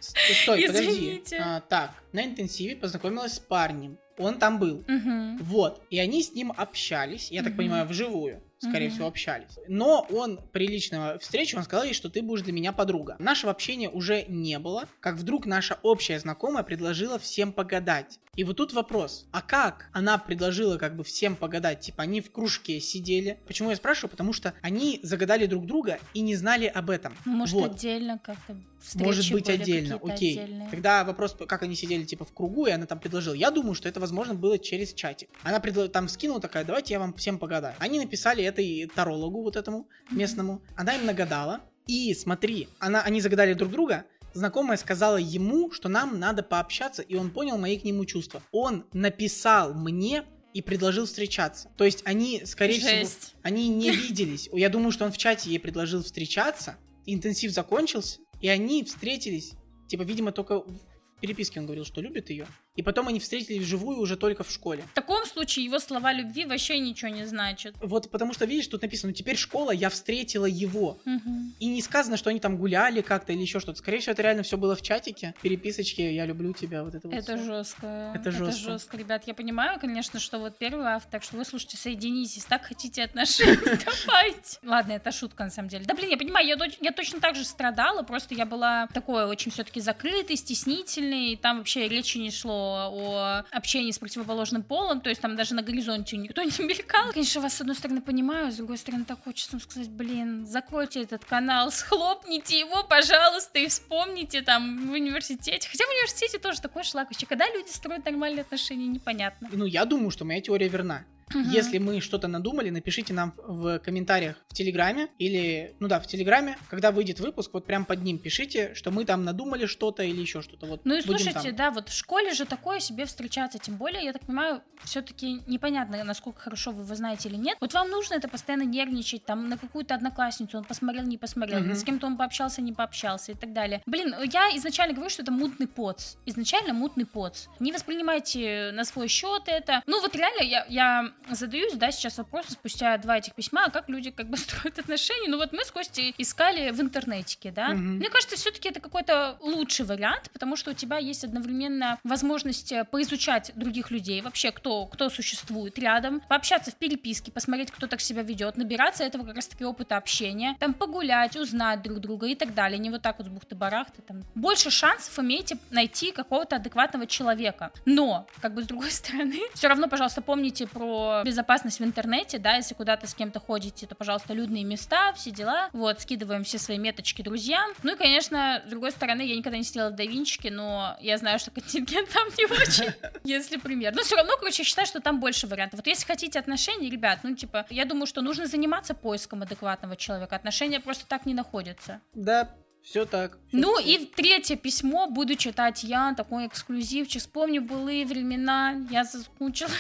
Стой, 0.01 0.67
подожди. 0.67 1.23
А, 1.39 1.61
так, 1.61 1.93
на 2.13 2.25
интенсиве 2.25 2.77
познакомилась 2.77 3.35
с 3.35 3.39
парнем. 3.39 3.99
Он 4.19 4.39
там 4.39 4.59
был. 4.59 4.85
Мгм. 4.89 5.39
Вот. 5.39 5.83
И 5.91 5.99
они 5.99 6.23
с 6.23 6.33
ним 6.33 6.53
общались, 6.57 7.31
я 7.31 7.43
так 7.43 7.51
Мгм. 7.51 7.57
понимаю, 7.59 7.87
вживую. 7.87 8.43
Скорее 8.59 8.87
Мгм. 8.87 8.95
всего, 8.95 9.07
общались. 9.09 9.59
Но 9.69 10.07
он 10.11 10.41
при 10.53 10.67
личной 10.67 11.19
встрече, 11.19 11.59
он 11.59 11.65
сказал 11.65 11.85
ей, 11.85 11.93
что 11.93 12.09
ты 12.09 12.23
будешь 12.23 12.43
для 12.43 12.53
меня 12.55 12.73
подруга. 12.73 13.17
Нашего 13.19 13.53
общения 13.53 13.91
уже 13.91 14.25
не 14.29 14.59
было, 14.59 14.89
как 15.01 15.17
вдруг 15.17 15.45
наша 15.45 15.79
общая 15.83 16.19
знакомая 16.19 16.63
предложила 16.63 17.19
всем 17.19 17.53
погадать. 17.53 18.19
И 18.35 18.45
вот 18.45 18.59
тут 18.59 18.75
вопрос, 18.75 19.27
а 19.33 19.41
как 19.41 19.89
она 19.93 20.19
предложила 20.19 20.77
как 20.77 20.95
бы 20.95 21.05
всем 21.05 21.37
погадать? 21.37 21.81
Типа 21.81 22.03
они 22.03 22.21
в 22.21 22.31
кружке 22.31 22.81
сидели. 22.81 23.39
Почему 23.47 23.71
я 23.71 23.77
спрашиваю? 23.77 24.11
Потому 24.11 24.35
что 24.35 24.53
они 24.61 25.01
загадали 25.03 25.47
друг 25.47 25.65
друга 25.67 25.99
и 26.13 26.21
не 26.21 26.35
знали 26.37 26.67
об 26.67 26.91
этом. 26.91 27.15
Может, 27.25 27.55
вот. 27.55 27.71
отдельно 27.77 28.19
как-то 28.23 28.57
встречи 28.79 29.07
Может 29.07 29.33
быть 29.33 29.49
отдельно, 29.49 29.97
окей. 30.03 30.39
отдельные. 30.39 30.69
Тогда 30.69 31.05
вопрос, 31.05 31.35
как 31.49 31.63
они 31.63 31.75
сидели 31.75 32.05
типа 32.05 32.27
в 32.27 32.33
кругу, 32.35 32.67
и 32.67 32.71
она 32.71 32.85
там 32.85 32.99
предложила. 33.01 33.33
Я 33.33 33.51
думаю, 33.51 33.75
что 33.75 33.89
это 33.89 34.01
возможно 34.01 34.35
было 34.35 34.59
через 34.59 34.93
чатик. 34.93 35.31
Она 35.43 35.59
предла- 35.59 35.89
там 35.89 36.07
скинула 36.09 36.39
такая, 36.41 36.65
давайте 36.67 36.93
я 36.93 37.01
вам 37.01 37.15
всем 37.15 37.39
погадаю. 37.39 37.75
Они 37.79 37.99
написали 37.99 38.45
этой 38.47 38.91
тарологу 38.95 39.43
вот 39.43 39.57
этому 39.57 39.89
местному. 40.11 40.63
Она 40.77 40.97
им 40.97 41.07
нагадала. 41.07 41.61
И 41.87 42.15
смотри, 42.15 42.69
она, 42.79 43.03
они 43.03 43.21
загадали 43.21 43.55
друг 43.55 43.71
друга. 43.71 44.07
Знакомая 44.35 44.77
сказала 44.77 45.17
ему, 45.17 45.71
что 45.71 45.89
нам 45.89 46.19
надо 46.19 46.43
пообщаться, 46.43 47.03
и 47.03 47.15
он 47.15 47.31
понял 47.31 47.57
мои 47.59 47.79
к 47.79 47.85
нему 47.85 48.05
чувства. 48.05 48.43
Он 48.53 48.85
написал 48.93 49.73
мне 49.73 50.25
и 50.53 50.63
предложил 50.63 51.07
встречаться. 51.07 51.71
То 51.77 51.85
есть 51.85 52.03
они, 52.05 52.43
скорее 52.45 52.81
всего, 52.81 53.01
Жесть. 53.01 53.35
они 53.43 53.69
не 53.69 53.91
виделись. 53.97 54.49
Я 54.53 54.69
думаю, 54.69 54.91
что 54.91 55.05
он 55.05 55.13
в 55.13 55.19
чате 55.19 55.51
ей 55.51 55.59
предложил 55.59 56.03
встречаться. 56.03 56.77
Интенсив 57.07 57.53
закончился, 57.53 58.21
и 58.41 58.49
они 58.49 58.83
встретились. 58.85 59.53
Типа, 59.89 60.03
видимо, 60.03 60.33
только 60.33 60.61
в 60.61 61.21
переписке 61.21 61.61
он 61.61 61.67
говорил, 61.67 61.85
что 61.85 62.01
любит 62.01 62.31
ее. 62.31 62.47
И 62.77 62.83
потом 62.83 63.09
они 63.09 63.19
встретились 63.21 63.63
вживую 63.63 63.99
уже 63.99 64.17
только 64.17 64.45
в 64.45 64.51
школе. 64.51 64.85
В 64.93 64.95
таком 64.95 65.25
случае 65.25 65.65
его 65.65 65.79
слова 65.79 66.13
любви 66.13 66.45
вообще 66.45 66.79
ничего 66.79 67.11
не 67.11 67.25
значат. 67.25 67.75
Вот 67.81 68.11
потому 68.11 68.35
что, 68.35 68.45
видишь, 68.45 68.67
тут 68.67 68.83
написано, 68.83 69.11
«Ну, 69.11 69.15
теперь 69.15 69.37
школа, 69.37 69.71
я 69.71 69.89
встретила 69.89 70.47
его. 70.47 70.99
Мгм. 71.05 71.55
И 71.59 71.67
не 71.67 71.81
сказано, 71.81 72.17
что 72.17 72.31
они 72.31 72.39
там 72.39 72.59
гуляли 72.59 73.01
как-то 73.01 73.33
или 73.33 73.41
еще 73.41 73.61
что-то. 73.61 73.79
Скорее 73.79 74.01
всего, 74.01 74.13
это 74.13 74.23
реально 74.23 74.43
все 74.43 74.57
было 74.59 74.77
в 74.77 74.83
чатике. 74.83 75.35
Переписочки, 75.43 76.03
я 76.03 76.27
люблю 76.27 76.53
тебя, 76.53 76.85
вот 76.85 76.95
это 76.95 77.09
вот 77.09 77.17
Это 77.17 77.37
всё. 77.37 77.45
жестко. 77.47 78.13
Это 78.15 78.31
жестко. 78.31 78.73
жестко, 78.73 78.97
ребят. 78.97 79.23
Я 79.27 79.35
понимаю, 79.35 79.81
конечно, 79.81 80.21
что 80.21 80.39
вот 80.39 80.59
первый 80.59 80.87
автор, 80.87 81.23
что 81.23 81.37
вы 81.37 81.45
слушайте, 81.45 81.77
соединитесь, 81.77 82.45
так 82.45 82.65
хотите 82.65 83.05
отношений, 83.05 83.57
давайте. 84.07 84.59
Ладно, 84.63 84.93
это 84.93 85.13
шутка 85.13 85.45
на 85.45 85.51
самом 85.51 85.69
деле. 85.69 85.85
Да 85.87 85.95
блин, 85.95 86.11
я 86.11 86.17
понимаю, 86.17 86.47
я, 86.47 86.57
я 86.81 86.93
точно 86.93 87.21
так 87.21 87.37
же 87.37 87.45
страдала, 87.45 88.03
просто 88.03 88.35
я 88.35 88.45
была 88.45 88.87
такой 88.89 89.25
очень 89.25 89.51
все-таки 89.51 89.81
закрытой, 89.81 90.37
стеснительной, 90.37 91.33
и 91.33 91.37
там 91.37 91.59
вообще 91.59 91.89
речи 91.89 92.19
не 92.19 92.31
шло 92.31 92.66
о 92.67 93.45
общении 93.51 93.91
с 93.91 93.99
противоположным 93.99 94.63
полом, 94.63 95.01
то 95.01 95.09
есть 95.09 95.21
там 95.21 95.37
даже 95.37 95.55
на 95.55 95.63
горизонте 95.63 96.17
никто 96.17 96.43
не 96.43 96.65
мелькал. 96.65 97.13
Конечно, 97.13 97.41
вас 97.41 97.55
с 97.55 97.61
одной 97.61 97.77
стороны 97.77 98.01
понимаю, 98.01 98.53
с 98.53 98.57
другой 98.57 98.79
стороны 98.79 99.05
так 99.05 99.23
хочется 99.25 99.59
сказать, 99.59 99.91
блин, 99.91 100.47
закройте 100.47 101.03
этот 101.03 101.25
канал, 101.25 101.71
схлопните 101.73 102.59
его, 102.59 102.83
пожалуйста, 102.85 103.59
и 103.59 103.67
вспомните 103.69 104.43
там 104.43 104.89
в 104.89 104.93
университете. 104.93 105.69
Хотя 105.69 105.85
в 105.85 105.91
университете 105.91 106.39
тоже 106.39 106.61
такой 106.61 106.85
шлак. 106.85 107.09
Когда 107.29 107.47
люди 107.49 107.69
строят 107.71 108.05
нормальные 108.05 108.43
отношения, 108.43 108.87
непонятно. 108.87 109.49
Ну, 109.53 109.65
я 109.65 109.85
думаю, 109.85 110.11
что 110.11 110.25
моя 110.25 110.41
теория 110.41 110.69
верна. 110.69 111.05
Мгм. 111.35 111.51
Если 111.51 111.79
мы 111.79 112.01
что-то 112.01 112.29
надумали, 112.29 112.71
напишите 112.71 113.13
нам 113.13 113.33
в 113.37 113.79
комментариях 113.81 114.37
в 114.49 114.55
Телеграме 114.55 115.09
или, 115.19 115.75
ну 115.81 115.89
да, 115.89 115.99
в 115.99 116.07
Телеграме, 116.07 116.57
когда 116.71 116.93
выйдет 116.93 117.19
выпуск, 117.21 117.51
вот 117.53 117.67
прям 117.67 117.85
под 117.85 118.03
ним 118.03 118.19
пишите, 118.19 118.75
что 118.75 118.91
мы 118.93 119.05
там 119.05 119.25
надумали 119.25 119.67
что-то 119.67 120.03
или 120.05 120.21
еще 120.21 120.41
что-то. 120.41 120.67
Вот 120.67 120.83
Ну 120.85 120.95
и 120.97 121.03
слушайте, 121.03 121.49
там. 121.49 121.57
да, 121.57 121.71
вот 121.73 121.89
в 121.89 121.93
школе 121.97 122.33
же 122.33 122.45
такое 122.45 122.79
себе 122.81 123.07
встречаться, 123.07 123.59
тем 123.59 123.77
более, 123.77 124.05
я 124.05 124.13
так 124.13 124.25
понимаю, 124.25 124.63
все-таки 124.85 125.41
непонятно, 125.49 126.03
насколько 126.05 126.41
хорошо 126.41 126.71
вы 126.71 126.85
его 126.85 126.95
знаете 126.95 127.29
или 127.29 127.37
нет. 127.37 127.57
Вот 127.61 127.75
вам 127.75 127.91
нужно 127.91 128.15
это 128.15 128.29
постоянно 128.29 128.63
нервничать, 128.63 129.25
там, 129.25 129.49
на 129.49 129.59
какую-то 129.59 129.95
одноклассницу 129.95 130.59
он 130.59 130.65
посмотрел, 130.65 131.03
не 131.05 131.19
посмотрел, 131.19 131.61
Мгм. 131.61 131.75
с 131.75 131.83
кем-то 131.83 132.07
он 132.07 132.17
пообщался, 132.17 132.63
не 132.63 132.73
пообщался 132.73 133.33
и 133.33 133.35
так 133.35 133.53
далее. 133.53 133.83
Блин, 133.87 134.15
я 134.33 134.57
изначально 134.57 134.95
говорю, 134.95 135.11
что 135.11 135.23
это 135.23 135.33
мутный 135.33 135.67
поц. 135.67 136.15
Изначально 136.27 136.73
мутный 136.73 137.05
поц. 137.07 137.47
Не 137.59 137.73
воспринимайте 137.73 138.71
на 138.73 138.85
свой 138.85 139.09
счет 139.09 139.43
это. 139.47 139.83
Ну 139.87 140.01
вот 140.01 140.15
реально 140.15 140.43
я, 140.43 140.67
я 140.69 141.13
задаюсь, 141.31 141.75
да, 141.75 141.91
сейчас 141.91 142.19
вопрос 142.19 142.47
спустя 142.49 142.97
два 142.99 143.19
этих 143.19 143.35
письма, 143.35 143.65
а 143.67 143.71
как 143.71 143.89
люди 143.89 144.11
как 144.11 144.29
бы 144.29 144.37
строят 144.37 144.79
отношения. 144.79 145.29
Ну 145.29 145.37
вот 145.37 145.53
мы 145.53 145.65
с 145.65 145.71
Костей 145.71 146.15
искали 146.19 146.71
в 146.71 146.81
интернетике, 146.81 147.51
да. 147.51 147.69
Мгм. 147.71 147.97
Мне 147.97 148.11
кажется, 148.11 148.37
все-таки 148.37 148.69
это 148.69 148.81
какой-то 148.81 149.37
лучший 149.41 149.87
вариант, 149.87 150.31
потому 150.33 150.57
что 150.57 150.71
у 150.71 150.75
тебя 150.75 150.99
есть 150.99 151.25
одновременно 151.25 151.99
возможность 152.05 152.73
э, 152.73 152.85
поизучать 152.85 153.53
других 153.55 153.91
людей, 153.91 154.21
вообще 154.21 154.51
кто, 154.51 154.87
кто 154.87 155.09
существует 155.09 155.79
рядом, 155.79 156.21
пообщаться 156.29 156.71
в 156.71 156.75
переписке, 156.77 157.33
посмотреть, 157.33 157.71
кто 157.71 157.87
так 157.87 158.01
себя 158.01 158.23
ведет, 158.23 158.57
набираться 158.57 159.05
этого 159.05 159.25
как 159.25 159.37
раз-таки 159.37 159.65
опыта 159.65 159.97
общения, 159.97 160.57
там 160.59 160.75
погулять, 160.75 161.37
узнать 161.37 161.83
друг 161.83 161.99
друга 161.99 162.27
и 162.27 162.35
так 162.35 162.55
далее. 162.55 162.79
Не 162.79 162.91
вот 162.91 163.03
так 163.03 163.19
вот 163.19 163.27
с 163.27 163.31
бухты-барахты. 163.31 164.03
Там. 164.03 164.23
Больше 164.35 164.71
шансов 164.71 165.19
имеете 165.19 165.59
найти 165.71 166.13
какого-то 166.13 166.57
адекватного 166.57 167.07
человека. 167.07 167.73
Но, 167.85 168.27
как 168.41 168.55
бы 168.55 168.63
с 168.63 168.67
другой 168.67 168.91
стороны, 168.91 169.41
все 169.55 169.69
равно, 169.69 169.89
пожалуйста, 169.89 170.23
помните 170.23 170.67
про 170.67 171.06
безопасность 171.25 171.81
в 171.81 171.85
интернете, 171.85 172.39
да, 172.39 172.57
если 172.57 172.75
куда-то 172.75 173.07
с 173.07 173.15
кем-то 173.15 173.41
ходите, 173.41 173.87
то, 173.87 173.95
пожалуйста, 173.95 174.33
людные 174.35 174.65
места, 174.65 175.13
все 175.15 175.31
дела. 175.31 175.69
Вот, 175.73 176.01
скидываем 176.01 176.45
все 176.45 176.59
свои 176.59 176.79
меточки 176.79 177.23
друзьям. 177.23 177.71
Ну 177.83 177.95
и, 177.95 177.97
конечно, 177.97 178.63
с 178.67 178.71
другой 178.71 178.93
стороны, 178.93 179.23
я 179.23 179.37
никогда 179.37 179.59
не 179.59 179.65
сидела 179.65 179.91
в 179.91 179.95
Давинчике, 179.95 180.51
но 180.51 180.97
я 181.01 181.19
знаю, 181.19 181.39
что 181.39 181.51
контингент 181.51 182.09
там 182.13 182.29
не 182.39 182.47
очень, 182.47 182.93
если 183.25 183.57
пример. 183.57 183.95
Но 183.95 184.03
все 184.03 184.17
равно, 184.17 184.37
короче, 184.39 184.63
я 184.63 184.65
считаю, 184.65 184.87
что 184.87 185.01
там 185.01 185.21
больше 185.21 185.47
вариантов. 185.47 185.81
Вот 185.81 185.87
если 185.87 186.07
хотите 186.07 186.39
отношений, 186.39 186.91
ребят, 186.91 187.21
ну, 187.23 187.35
типа, 187.35 187.67
я 187.71 187.85
думаю, 187.85 188.07
что 188.07 188.23
нужно 188.23 188.47
заниматься 188.47 188.95
поиском 188.95 189.43
адекватного 189.43 189.97
человека. 189.97 190.37
Отношения 190.37 190.81
просто 190.81 191.07
так 191.07 191.27
не 191.27 191.35
находятся. 191.35 192.01
Да, 192.15 192.51
все 192.87 193.05
так. 193.05 193.39
всё 193.49 193.59
Ну 193.59 193.77
так. 193.77 193.87
и 193.87 194.07
третье 194.07 194.57
письмо 194.57 195.11
буду 195.11 195.35
читать 195.35 195.83
я, 195.83 196.15
такой 196.15 196.47
эксклюзивчик. 196.47 197.21
Вспомню 197.21 197.61
былые 197.61 198.07
времена, 198.07 198.77
я 198.91 199.03
заскучилась 199.03 199.75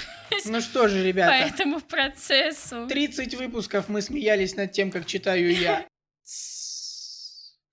Ну 0.45 0.61
что 0.61 0.89
же, 0.89 1.01
по 1.01 1.07
ребята, 1.07 1.33
этому 1.35 1.81
процессу. 1.81 2.89
30 2.89 3.37
выпусков 3.37 3.89
мы 3.89 4.03
смеялись 4.03 4.57
над 4.57 4.73
тем, 4.73 4.91
как 4.91 5.07
читаю 5.07 5.55
я. 5.57 5.87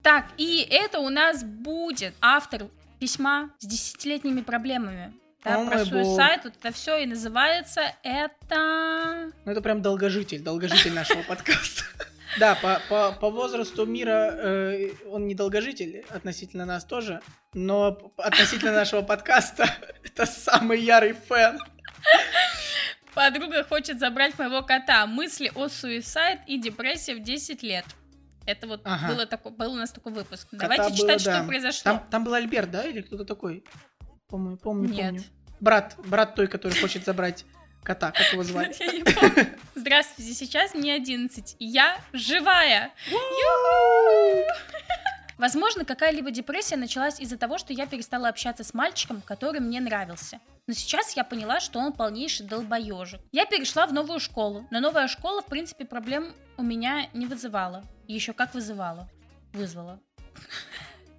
Так, 0.03 0.27
и 0.37 0.67
это 0.69 0.99
у 0.99 1.09
нас 1.09 1.43
будет 1.43 2.13
автор 2.21 2.67
письма 2.99 3.49
с 3.57 3.65
десятилетними 3.65 4.41
проблемами. 4.41 5.13
Да, 5.43 5.61
О 5.61 5.65
про 5.65 5.83
суицид, 5.83 6.43
вот 6.43 6.53
это 6.59 6.71
все 6.73 6.97
и 6.97 7.05
называется 7.05 7.81
это... 8.03 9.31
Ну, 9.45 9.51
это 9.51 9.61
прям 9.61 9.81
долгожитель, 9.81 10.41
долгожитель 10.41 10.93
нашего 10.93 11.23
подкаста. 11.23 11.83
Да, 12.39 12.55
по, 12.55 12.81
по, 12.89 13.11
по 13.11 13.29
возрасту 13.29 13.85
мира 13.85 14.31
э, 14.33 14.89
он 15.07 15.27
не 15.27 15.35
долгожитель 15.35 16.05
относительно 16.09 16.65
нас 16.65 16.83
тоже, 16.85 17.21
но 17.53 18.13
относительно 18.17 18.71
нашего 18.71 19.01
подкаста 19.01 19.65
это 20.03 20.25
самый 20.25 20.81
ярый 20.81 21.13
фэн. 21.13 21.59
Подруга 23.13 23.63
хочет 23.63 23.99
забрать 23.99 24.37
моего 24.39 24.63
кота. 24.63 25.05
Мысли 25.05 25.51
о 25.53 25.67
суицид 25.67 26.39
и 26.47 26.59
депрессии 26.59 27.13
в 27.13 27.21
10 27.21 27.61
лет. 27.61 27.85
Это 28.45 28.67
вот 28.67 28.81
Ага. 28.83 29.13
было 29.13 29.25
такой, 29.25 29.51
был 29.51 29.73
у 29.73 29.75
нас 29.75 29.91
такой 29.91 30.11
выпуск. 30.11 30.49
Кота 30.49 30.63
Давайте 30.63 30.83
было, 30.89 30.97
читать, 30.97 31.23
да. 31.23 31.37
что 31.37 31.47
произошло. 31.47 31.83
Там, 31.83 32.03
там 32.09 32.23
был 32.23 32.33
Альберт, 32.33 32.71
да, 32.71 32.83
или 32.83 33.01
кто-то 33.01 33.23
такой? 33.23 33.63
Помню, 34.27 34.57
помню, 34.57 34.89
Нет. 34.89 35.05
помню. 35.05 35.23
Брат, 35.59 35.95
брат 36.05 36.35
той, 36.35 36.47
который 36.47 36.77
хочет 36.79 37.05
забрать 37.05 37.45
кота, 37.83 38.11
как 38.11 38.33
его 38.33 38.43
звать? 38.43 38.79
Я 38.79 38.91
не 38.91 39.03
помню. 39.03 39.47
Здравствуйте, 39.75 40.33
сейчас 40.33 40.73
мне 40.73 40.93
11, 40.95 41.57
и 41.59 41.65
я 41.65 41.97
живая. 42.13 42.91
Возможно, 45.37 45.83
какая-либо 45.83 46.31
депрессия 46.31 46.77
началась 46.77 47.19
из-за 47.19 47.37
того, 47.37 47.57
что 47.57 47.73
я 47.73 47.85
перестала 47.85 48.29
общаться 48.29 48.63
с 48.63 48.73
мальчиком, 48.73 49.21
который 49.21 49.59
мне 49.59 49.81
нравился. 49.81 50.39
Но 50.67 50.73
сейчас 50.73 51.17
я 51.17 51.23
поняла, 51.23 51.59
что 51.59 51.79
он 51.79 51.91
полнейший 51.91 52.45
долбоежик. 52.45 53.19
Я 53.31 53.45
перешла 53.45 53.85
в 53.85 53.93
новую 53.93 54.19
школу, 54.19 54.65
но 54.71 54.79
новая 54.79 55.07
школа, 55.07 55.41
в 55.41 55.47
принципе, 55.47 55.85
проблем 55.85 56.33
у 56.55 56.63
меня 56.63 57.07
не 57.13 57.25
вызывала. 57.25 57.83
Еще 58.07 58.31
как 58.33 58.53
вызывала. 58.53 59.09
Вызвала. 59.51 59.99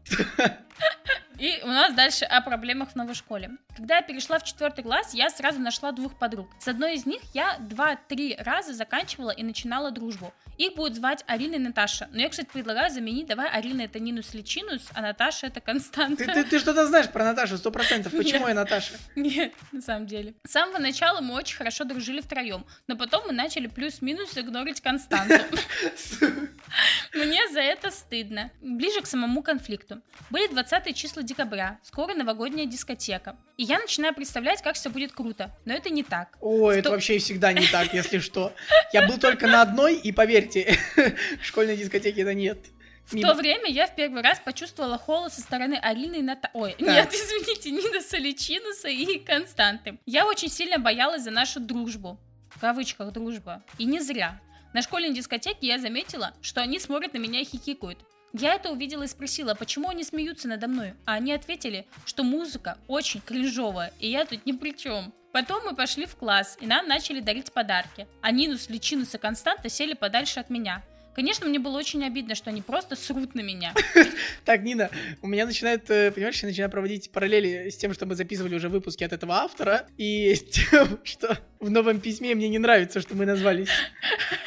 И 1.39 1.61
у 1.63 1.67
нас 1.67 1.93
дальше 1.95 2.25
о 2.25 2.41
проблемах 2.41 2.91
в 2.91 2.95
новой 2.95 3.15
школе. 3.15 3.51
Когда 3.77 3.97
я 3.97 4.03
перешла 4.03 4.39
в 4.39 4.45
четвертый 4.45 4.85
класс, 4.85 5.15
я 5.15 5.31
сразу 5.31 5.61
нашла 5.61 5.91
двух 5.93 6.17
подруг. 6.17 6.49
С 6.61 6.69
одной 6.69 6.95
из 6.95 7.07
них 7.07 7.21
я 7.33 7.57
два-три 7.59 8.37
раза 8.39 8.73
заканчивала 8.73 9.31
и 9.31 9.43
начинала 9.43 9.91
дружбу. 9.91 10.33
Их 10.59 10.75
будут 10.75 10.95
звать 10.95 11.25
Арина 11.27 11.57
и 11.57 11.59
Наташа. 11.59 12.09
Но 12.13 12.21
я, 12.21 12.29
кстати, 12.29 12.49
предлагаю 12.53 12.91
заменить, 12.91 13.27
давай 13.27 13.49
Арина 13.49 13.83
это 13.83 13.99
Нинус 13.99 14.35
Личинус, 14.35 14.89
а 14.95 15.03
Наташа 15.03 15.49
это 15.49 15.61
Константа. 15.61 16.25
Ты, 16.25 16.33
ты, 16.33 16.45
ты 16.45 16.59
что-то 16.61 16.87
знаешь 16.87 17.11
про 17.11 17.25
Наташу, 17.25 17.57
сто 17.59 17.73
процентов. 17.73 18.13
Почему 18.13 18.47
я 18.47 18.55
Наташа? 18.55 18.95
Нет, 19.17 19.53
на 19.73 19.81
самом 19.81 20.07
деле. 20.07 20.35
С 20.47 20.53
самого 20.53 20.79
начала 20.79 21.21
мы 21.21 21.35
очень 21.35 21.57
хорошо 21.57 21.85
дружили 21.85 22.21
втроем, 22.21 22.65
но 22.87 22.97
потом 22.97 23.27
мы 23.27 23.33
начали 23.33 23.67
плюс-минус 23.67 24.39
игнорить 24.39 24.81
Константу. 24.81 25.35
Мне 27.15 27.41
за 27.53 27.61
это 27.61 27.91
стыдно. 27.91 28.51
Ближе 28.61 29.01
к 29.01 29.07
самому 29.07 29.43
конфликту. 29.43 30.03
Были 30.31 30.49
20 30.49 30.97
числа 30.97 31.23
декабря, 31.23 31.79
скоро 31.83 32.15
новогодняя 32.15 32.67
дискотека. 32.67 33.37
И 33.57 33.64
я 33.65 33.79
начинаю 33.79 34.15
представлять, 34.15 34.63
как 34.63 34.75
все 34.77 34.91
будет 34.91 35.13
круто. 35.13 35.51
Но 35.65 35.75
это 35.75 35.91
не 35.91 36.03
так. 36.03 36.37
Это 36.41 36.81
Сто- 36.81 36.91
вообще 36.91 37.19
всегда 37.19 37.53
не 37.53 37.67
так, 37.67 37.93
если 37.95 38.19
что. 38.19 38.53
Я 38.93 39.07
был 39.07 39.19
только 39.19 39.47
на 39.47 39.63
одной, 39.63 39.97
и 39.97 40.13
поверьте, 40.13 40.79
школьной 41.43 41.77
дискотеки 41.77 42.21
это 42.21 42.35
нет. 42.35 42.59
В 43.07 43.13
Мимо. 43.13 43.29
то 43.29 43.35
время 43.35 43.69
я 43.69 43.87
в 43.87 43.95
первый 43.95 44.23
раз 44.23 44.41
почувствовала 44.43 44.97
холод 44.97 45.33
со 45.33 45.43
стороны 45.43 45.75
Алины 45.75 46.17
и 46.17 46.23
Ната... 46.23 46.49
Ой, 46.55 46.73
Так. 46.73 46.81
нет, 46.81 47.09
извините, 47.13 47.71
Ниноса 47.71 48.17
Личинуса 48.17 48.89
и 48.89 49.19
Константы. 49.19 49.99
Я 50.07 50.27
очень 50.27 50.49
сильно 50.49 50.79
боялась 50.79 51.23
за 51.23 51.31
нашу 51.31 51.61
дружбу. 51.61 52.19
В 52.49 52.59
кавычках 52.61 53.13
дружба. 53.13 53.63
И 53.79 53.85
не 53.85 54.01
зря. 54.01 54.41
На 54.73 54.81
школьной 54.81 55.13
дискотеке 55.13 55.67
я 55.67 55.79
заметила, 55.79 56.33
что 56.41 56.63
они 56.63 56.79
смотрят 56.81 57.13
на 57.13 57.19
меня 57.19 57.41
и 57.41 57.45
хихикают. 57.45 57.99
Я 58.37 58.55
это 58.55 58.73
увидела 58.73 59.05
и 59.05 59.07
спросила, 59.07 59.55
почему 59.55 59.89
они 59.89 60.03
смеются 60.03 60.49
надо 60.49 60.67
мной. 60.67 60.95
А 61.05 61.15
они 61.15 61.33
ответили, 61.33 61.87
что 62.05 62.25
музыка 62.25 62.77
очень 62.89 63.21
кринжовая, 63.21 63.93
и 64.01 64.11
я 64.11 64.25
тут 64.25 64.45
ни 64.45 64.51
при 64.51 64.77
чем. 64.77 65.15
Потом 65.33 65.65
мы 65.65 65.77
пошли 65.77 66.05
в 66.05 66.17
класс, 66.17 66.59
и 66.61 66.67
нам 66.67 66.89
начали 66.89 67.21
дарить 67.21 67.53
подарки. 67.53 68.09
А 68.23 68.33
Нинус, 68.33 68.69
Личинус 68.69 69.15
и 69.15 69.19
Константа 69.19 69.69
сели 69.69 69.95
подальше 69.95 70.41
от 70.41 70.51
меня. 70.51 70.83
Конечно, 71.15 71.47
мне 71.47 71.61
было 71.61 71.79
очень 71.79 72.05
обидно, 72.05 72.35
что 72.35 72.51
они 72.51 72.61
просто 72.61 72.97
срут 72.97 73.37
на 73.37 73.41
меня. 73.41 73.73
Так, 74.45 74.63
Нина, 74.63 74.91
у 75.23 75.29
меня 75.29 75.47
начинает, 75.47 75.89
э, 75.89 76.11
понимаешь, 76.11 76.43
я 76.43 76.49
начинаю 76.49 76.71
проводить 76.71 77.13
параллели 77.13 77.71
с 77.71 77.77
тем, 77.77 77.95
что 77.95 78.05
мы 78.05 78.17
записывали 78.17 78.57
уже 78.57 78.69
выпуски 78.69 79.05
от 79.05 79.13
этого 79.13 79.37
автора, 79.37 79.87
и 79.97 80.35
с 80.35 80.43
тем, 80.43 80.99
что 81.05 81.39
в 81.61 81.71
новом 81.71 82.01
письме 82.01 82.35
мне 82.35 82.49
не 82.49 82.59
нравится, 82.59 83.01
что 83.01 83.15
мы 83.15 83.27
назвались. 83.27 83.69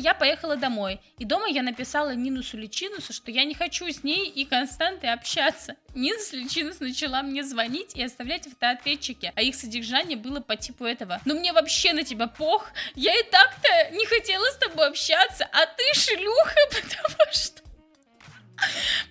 Я 0.00 0.14
поехала 0.14 0.56
домой, 0.56 0.98
и 1.18 1.26
дома 1.26 1.46
я 1.46 1.62
написала 1.62 2.14
Нинусу 2.14 2.56
Личинусу, 2.56 3.12
что 3.12 3.30
я 3.30 3.44
не 3.44 3.52
хочу 3.52 3.86
с 3.86 4.02
ней 4.02 4.30
и 4.30 4.46
Константой 4.46 5.12
общаться. 5.12 5.76
Нинус 5.94 6.32
Личинус 6.32 6.80
начала 6.80 7.20
мне 7.20 7.44
звонить 7.44 7.94
и 7.94 8.02
оставлять 8.02 8.46
автоответчики, 8.46 9.30
а 9.36 9.42
их 9.42 9.54
содержание 9.54 10.16
было 10.16 10.40
по 10.40 10.56
типу 10.56 10.86
этого. 10.86 11.20
Ну 11.26 11.38
мне 11.38 11.52
вообще 11.52 11.92
на 11.92 12.02
тебя 12.02 12.28
пох, 12.28 12.66
я 12.94 13.14
и 13.14 13.22
так-то 13.24 13.94
не 13.94 14.06
хотела 14.06 14.46
с 14.46 14.56
тобой 14.56 14.88
общаться, 14.88 15.46
а 15.52 15.66
ты 15.66 15.84
шлюха, 15.92 16.56
потому 16.70 17.32
что... 17.32 17.60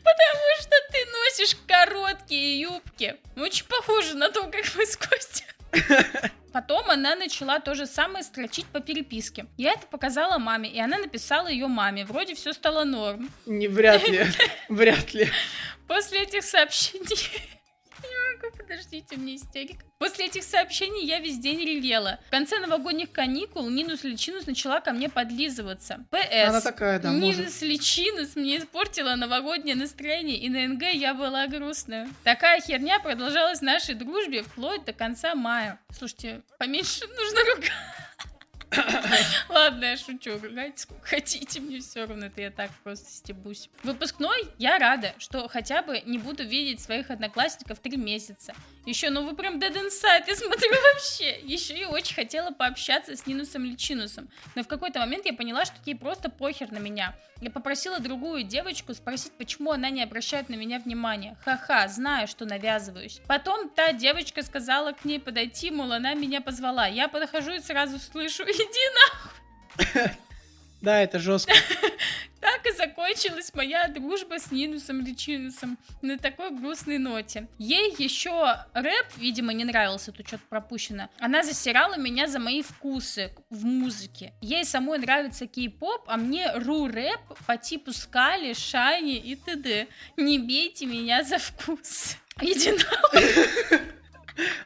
Потому 0.03 0.43
что 0.59 0.75
ты 0.91 1.05
носишь 1.05 1.55
короткие 1.67 2.61
юбки. 2.61 3.15
Очень 3.37 3.65
похоже 3.65 4.15
на 4.15 4.29
то, 4.29 4.41
как 4.47 4.75
мы 4.75 4.87
с 4.87 4.97
Костей. 4.97 5.45
Потом 6.51 6.89
она 6.89 7.15
начала 7.15 7.59
то 7.59 7.75
же 7.75 7.85
самое 7.85 8.23
строчить 8.23 8.65
по 8.65 8.79
переписке. 8.79 9.45
Я 9.57 9.73
это 9.73 9.85
показала 9.87 10.39
маме, 10.39 10.69
и 10.69 10.79
она 10.79 10.97
написала 10.97 11.47
ее 11.47 11.67
маме. 11.67 12.05
Вроде 12.05 12.33
все 12.33 12.53
стало 12.53 12.83
норм. 12.85 13.29
Не, 13.45 13.67
вряд 13.67 14.07
ли, 14.07 14.25
вряд 14.69 15.13
ли. 15.13 15.29
После 15.87 16.23
этих 16.23 16.43
сообщений... 16.43 17.58
Подождите, 18.89 19.17
мне 19.17 19.35
истерика. 19.35 19.85
После 19.99 20.25
этих 20.25 20.43
сообщений 20.43 21.05
я 21.05 21.19
весь 21.19 21.37
день 21.37 21.59
ревела. 21.59 22.19
В 22.27 22.31
конце 22.31 22.57
новогодних 22.59 23.11
каникул 23.11 23.69
Нинус 23.69 24.03
Личинус 24.03 24.47
начала 24.47 24.81
ко 24.81 24.93
мне 24.93 25.09
подлизываться. 25.09 26.05
ПС. 26.09 26.47
Она 26.47 26.61
такая, 26.61 26.99
да, 26.99 27.11
может. 27.11 27.39
Нинус 27.39 27.61
Личинус 27.61 28.35
мне 28.35 28.57
испортила 28.57 29.13
новогоднее 29.15 29.75
настроение, 29.75 30.37
и 30.37 30.49
на 30.49 30.67
НГ 30.67 30.83
я 30.93 31.13
была 31.13 31.45
грустная. 31.45 32.09
Такая 32.23 32.61
херня 32.61 32.99
продолжалась 32.99 33.59
в 33.59 33.63
нашей 33.63 33.93
дружбе 33.93 34.41
вплоть 34.41 34.83
до 34.85 34.93
конца 34.93 35.35
мая. 35.35 35.79
Слушайте, 35.91 36.41
поменьше 36.57 37.05
нужно 37.05 37.39
ругать. 37.55 37.71
Ладно, 39.49 39.85
я 39.85 39.97
шучу, 39.97 40.39
ругайте 40.39 40.77
сколько 40.77 41.05
хотите, 41.05 41.59
мне 41.59 41.79
все 41.79 42.05
равно, 42.05 42.27
это 42.27 42.41
я 42.41 42.51
так 42.51 42.71
просто 42.83 43.09
стебусь. 43.09 43.69
Выпускной 43.83 44.47
я 44.57 44.77
рада, 44.77 45.13
что 45.17 45.47
хотя 45.47 45.81
бы 45.81 46.01
не 46.05 46.17
буду 46.17 46.43
видеть 46.43 46.79
своих 46.79 47.09
одноклассников 47.09 47.79
три 47.79 47.97
месяца. 47.97 48.53
Еще, 48.85 49.09
ну 49.09 49.25
вы 49.25 49.35
прям 49.35 49.59
dead 49.59 49.73
inside, 49.73 50.23
я 50.27 50.35
смотрю 50.35 50.69
вообще. 50.93 51.39
Еще 51.41 51.77
и 51.77 51.85
очень 51.85 52.15
хотела 52.15 52.51
пообщаться 52.51 53.15
с 53.15 53.25
Нинусом 53.25 53.65
Личинусом. 53.65 54.29
Но 54.55 54.63
в 54.63 54.67
какой-то 54.67 54.99
момент 54.99 55.25
я 55.25 55.33
поняла, 55.33 55.65
что 55.65 55.75
ей 55.85 55.95
просто 55.95 56.29
похер 56.29 56.71
на 56.71 56.79
меня. 56.79 57.15
Я 57.41 57.51
попросила 57.51 57.99
другую 57.99 58.43
девочку 58.43 58.93
спросить, 58.93 59.31
почему 59.37 59.71
она 59.71 59.89
не 59.89 60.03
обращает 60.03 60.49
на 60.49 60.55
меня 60.55 60.77
внимания. 60.79 61.37
Ха-ха, 61.45 61.87
знаю, 61.87 62.27
что 62.27 62.45
навязываюсь. 62.45 63.21
Потом 63.27 63.69
та 63.69 63.93
девочка 63.93 64.43
сказала 64.43 64.91
к 64.91 65.05
ней 65.05 65.19
подойти, 65.21 65.71
мол, 65.71 65.93
она 65.93 66.15
меня 66.15 66.41
позвала. 66.41 66.87
Я 66.87 67.07
подхожу 67.07 67.53
и 67.53 67.59
сразу 67.59 67.97
слышу, 67.97 68.43
иди 68.59 69.95
на... 69.95 70.11
Да, 70.81 71.01
это 71.01 71.19
жестко. 71.19 71.53
Так 72.41 72.65
и 72.65 72.71
закончилась 72.71 73.53
моя 73.53 73.89
дружба 73.89 74.39
с 74.39 74.49
Нинусом 74.49 75.01
Личинусом 75.01 75.77
на 76.01 76.17
такой 76.17 76.51
грустной 76.51 76.97
ноте. 76.97 77.49
Ей 77.57 77.93
еще 77.97 78.55
рэп, 78.73 79.07
видимо, 79.17 79.51
не 79.51 79.65
нравился, 79.65 80.13
тут 80.13 80.27
что-то 80.27 80.43
пропущено. 80.49 81.09
Она 81.19 81.43
засирала 81.43 81.97
меня 81.97 82.27
за 82.27 82.39
мои 82.39 82.61
вкусы 82.61 83.33
в 83.49 83.65
музыке. 83.65 84.33
Ей 84.39 84.63
самой 84.63 84.99
нравится 84.99 85.47
кей-поп, 85.47 86.05
а 86.07 86.15
мне 86.15 86.49
ру-рэп 86.53 87.19
по 87.45 87.57
типу 87.57 87.91
Скали, 87.91 88.53
Шайни 88.53 89.17
и 89.17 89.35
т.д. 89.35 89.87
Не 90.15 90.39
бейте 90.39 90.85
меня 90.85 91.23
за 91.23 91.39
вкус. 91.39 92.15
Иди 92.41 92.71
нахуй. 92.71 93.98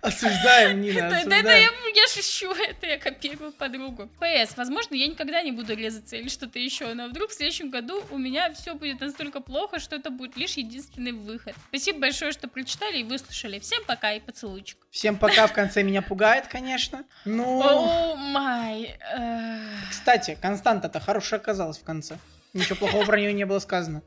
Осуждаем, 0.02 0.82
Нина, 0.82 0.98
Это, 0.98 1.16
это 1.16 1.30
я, 1.30 1.40
осуждаем. 1.40 1.72
я 1.96 2.08
шучу, 2.08 2.52
это 2.54 2.86
я 2.88 2.98
копирую 2.98 3.52
подругу. 3.52 4.10
ПС, 4.20 4.56
возможно, 4.58 4.96
я 4.96 5.08
никогда 5.08 5.42
не 5.42 5.52
буду 5.52 5.76
резаться 5.76 6.16
или 6.16 6.30
что-то 6.30 6.60
еще, 6.60 6.94
но 6.94 7.08
вдруг 7.08 7.30
в 7.32 7.34
следующем 7.34 7.70
году 7.70 8.04
у 8.12 8.18
меня 8.18 8.52
все 8.54 8.74
будет 8.76 9.00
настолько 9.00 9.40
плохо, 9.42 9.80
что 9.80 9.96
это 9.96 10.10
будет 10.10 10.38
лишь 10.38 10.54
единственный 10.54 11.12
выход. 11.12 11.56
Спасибо 11.70 12.00
большое, 12.00 12.32
что 12.32 12.48
прочитали 12.48 12.98
и 13.00 13.04
выслушали. 13.04 13.60
Всем 13.60 13.84
пока 13.86 14.14
и 14.14 14.20
поцелуйчик. 14.20 14.78
Всем 14.92 15.18
пока, 15.18 15.48
в 15.48 15.54
конце 15.54 15.84
меня 15.84 16.02
пугает, 16.02 16.48
конечно. 16.48 17.04
Ну, 17.26 17.62
О 17.62 18.16
май. 18.16 18.98
э, 19.18 19.60
кстати, 19.90 20.38
Константа-то 20.42 21.00
хорошая 21.00 21.40
оказалась 21.40 21.78
в 21.78 21.84
конце. 21.84 22.18
Ничего 22.54 22.76
плохого 22.76 23.06
про 23.06 23.20
нее 23.20 23.34
не 23.34 23.46
было 23.46 23.60
сказано. 23.60 24.02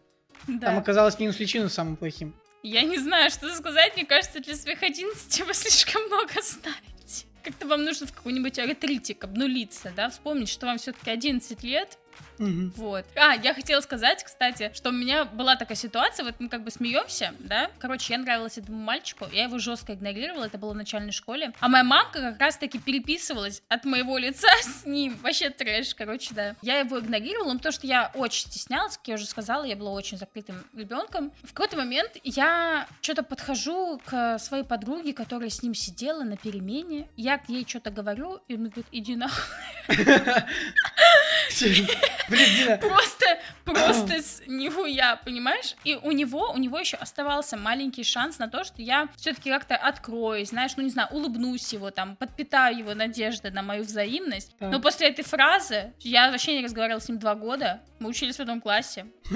Там 0.46 0.58
Да. 0.60 0.76
оказалось 0.78 1.18
Нинус 1.18 1.38
Личину 1.40 1.68
самым 1.68 1.96
плохим. 1.96 2.34
Я 2.66 2.82
не 2.82 2.98
знаю, 2.98 3.30
что 3.30 3.54
сказать. 3.54 3.94
Мне 3.94 4.04
кажется, 4.04 4.40
для 4.40 4.56
своих 4.56 4.82
11 4.82 5.46
вы 5.46 5.54
слишком 5.54 6.02
много 6.06 6.42
знаете. 6.42 7.26
Как-то 7.44 7.64
вам 7.68 7.84
нужно 7.84 8.08
в 8.08 8.12
какой-нибудь 8.12 8.58
ретритик 8.58 9.22
обнулиться, 9.22 9.92
да, 9.94 10.10
вспомнить, 10.10 10.48
что 10.48 10.66
вам 10.66 10.78
все-таки 10.78 11.12
11 11.12 11.62
лет, 11.62 11.96
Мгм. 12.38 12.72
Вот. 12.76 13.04
А, 13.14 13.34
я 13.34 13.54
хотела 13.54 13.80
сказать, 13.80 14.22
кстати, 14.22 14.70
что 14.74 14.90
у 14.90 14.92
меня 14.92 15.24
была 15.24 15.56
такая 15.56 15.76
ситуация, 15.76 16.24
вот 16.24 16.34
мы 16.38 16.48
как 16.48 16.62
бы 16.64 16.70
смеемся, 16.70 17.34
да? 17.38 17.70
Короче, 17.78 18.12
я 18.12 18.18
нравилась 18.18 18.58
этому 18.58 18.78
мальчику, 18.78 19.26
я 19.32 19.44
его 19.44 19.58
жестко 19.58 19.94
игнорировала, 19.94 20.44
это 20.44 20.58
было 20.58 20.72
в 20.72 20.76
начальной 20.76 21.12
школе. 21.12 21.52
А 21.60 21.68
моя 21.68 21.84
мамка 21.84 22.20
как 22.20 22.40
раз-таки 22.40 22.78
переписывалась 22.78 23.62
от 23.68 23.84
моего 23.84 24.18
лица 24.18 24.48
с 24.62 24.84
ним. 24.84 25.16
Вообще 25.22 25.50
трэш, 25.50 25.94
короче, 25.94 26.34
да. 26.34 26.56
Я 26.62 26.80
его 26.80 26.98
игнорировала, 26.98 27.52
ну, 27.52 27.58
потому 27.58 27.72
что 27.72 27.86
я 27.86 28.10
очень 28.14 28.46
стеснялась, 28.48 28.96
как 28.96 29.08
я 29.08 29.14
уже 29.14 29.26
сказала, 29.26 29.64
я 29.64 29.76
была 29.76 29.92
очень 29.92 30.18
закрытым 30.18 30.64
ребенком. 30.74 31.32
В 31.42 31.52
какой-то 31.52 31.76
момент 31.76 32.12
я 32.24 32.86
что-то 33.00 33.22
подхожу 33.22 34.00
к 34.04 34.38
своей 34.38 34.64
подруге, 34.64 35.12
которая 35.12 35.50
с 35.50 35.62
ним 35.62 35.74
сидела 35.74 36.22
на 36.22 36.36
перемене. 36.36 37.08
Я 37.16 37.38
к 37.38 37.48
ей 37.48 37.66
что-то 37.66 37.90
говорю, 37.90 38.40
и 38.48 38.54
он 38.54 38.64
говорит, 38.64 38.86
иди 38.92 39.16
нахуй. 39.16 39.42
Блин, 41.60 41.86
Дина, 42.56 42.76
Просто, 42.78 43.26
просто 43.64 44.22
с 44.22 44.42
нихуя, 44.46 45.16
понимаешь? 45.16 45.74
И 45.84 45.94
у 45.94 46.12
него, 46.12 46.50
у 46.52 46.58
него 46.58 46.78
еще 46.78 46.96
оставался 46.96 47.56
маленький 47.56 48.04
шанс 48.04 48.38
на 48.38 48.48
то, 48.48 48.64
что 48.64 48.82
я 48.82 49.08
все-таки 49.16 49.50
как-то 49.50 49.76
откроюсь, 49.76 50.50
знаешь, 50.50 50.72
ну 50.76 50.82
не 50.82 50.90
знаю, 50.90 51.08
улыбнусь 51.12 51.72
его, 51.72 51.90
там, 51.90 52.16
подпитаю 52.16 52.78
его 52.78 52.94
надежды 52.94 53.50
на 53.50 53.62
мою 53.62 53.84
взаимность. 53.84 54.56
Так. 54.58 54.72
Но 54.72 54.80
после 54.80 55.08
этой 55.08 55.24
фразы 55.24 55.92
я 56.00 56.30
вообще 56.30 56.58
не 56.58 56.64
разговаривала 56.64 57.00
с 57.00 57.08
ним 57.08 57.18
два 57.18 57.34
года. 57.34 57.80
Мы 58.00 58.08
учились 58.08 58.36
в 58.36 58.40
одном 58.40 58.60
классе. 58.60 59.06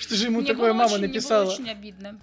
что 0.00 0.14
же 0.14 0.26
ему 0.26 0.42
такое 0.42 0.72
мама 0.72 0.86
очень- 0.86 0.98
мне 0.98 1.06
было 1.08 1.14
написала? 1.14 1.50
очень 1.52 1.70
обидно. 1.70 2.18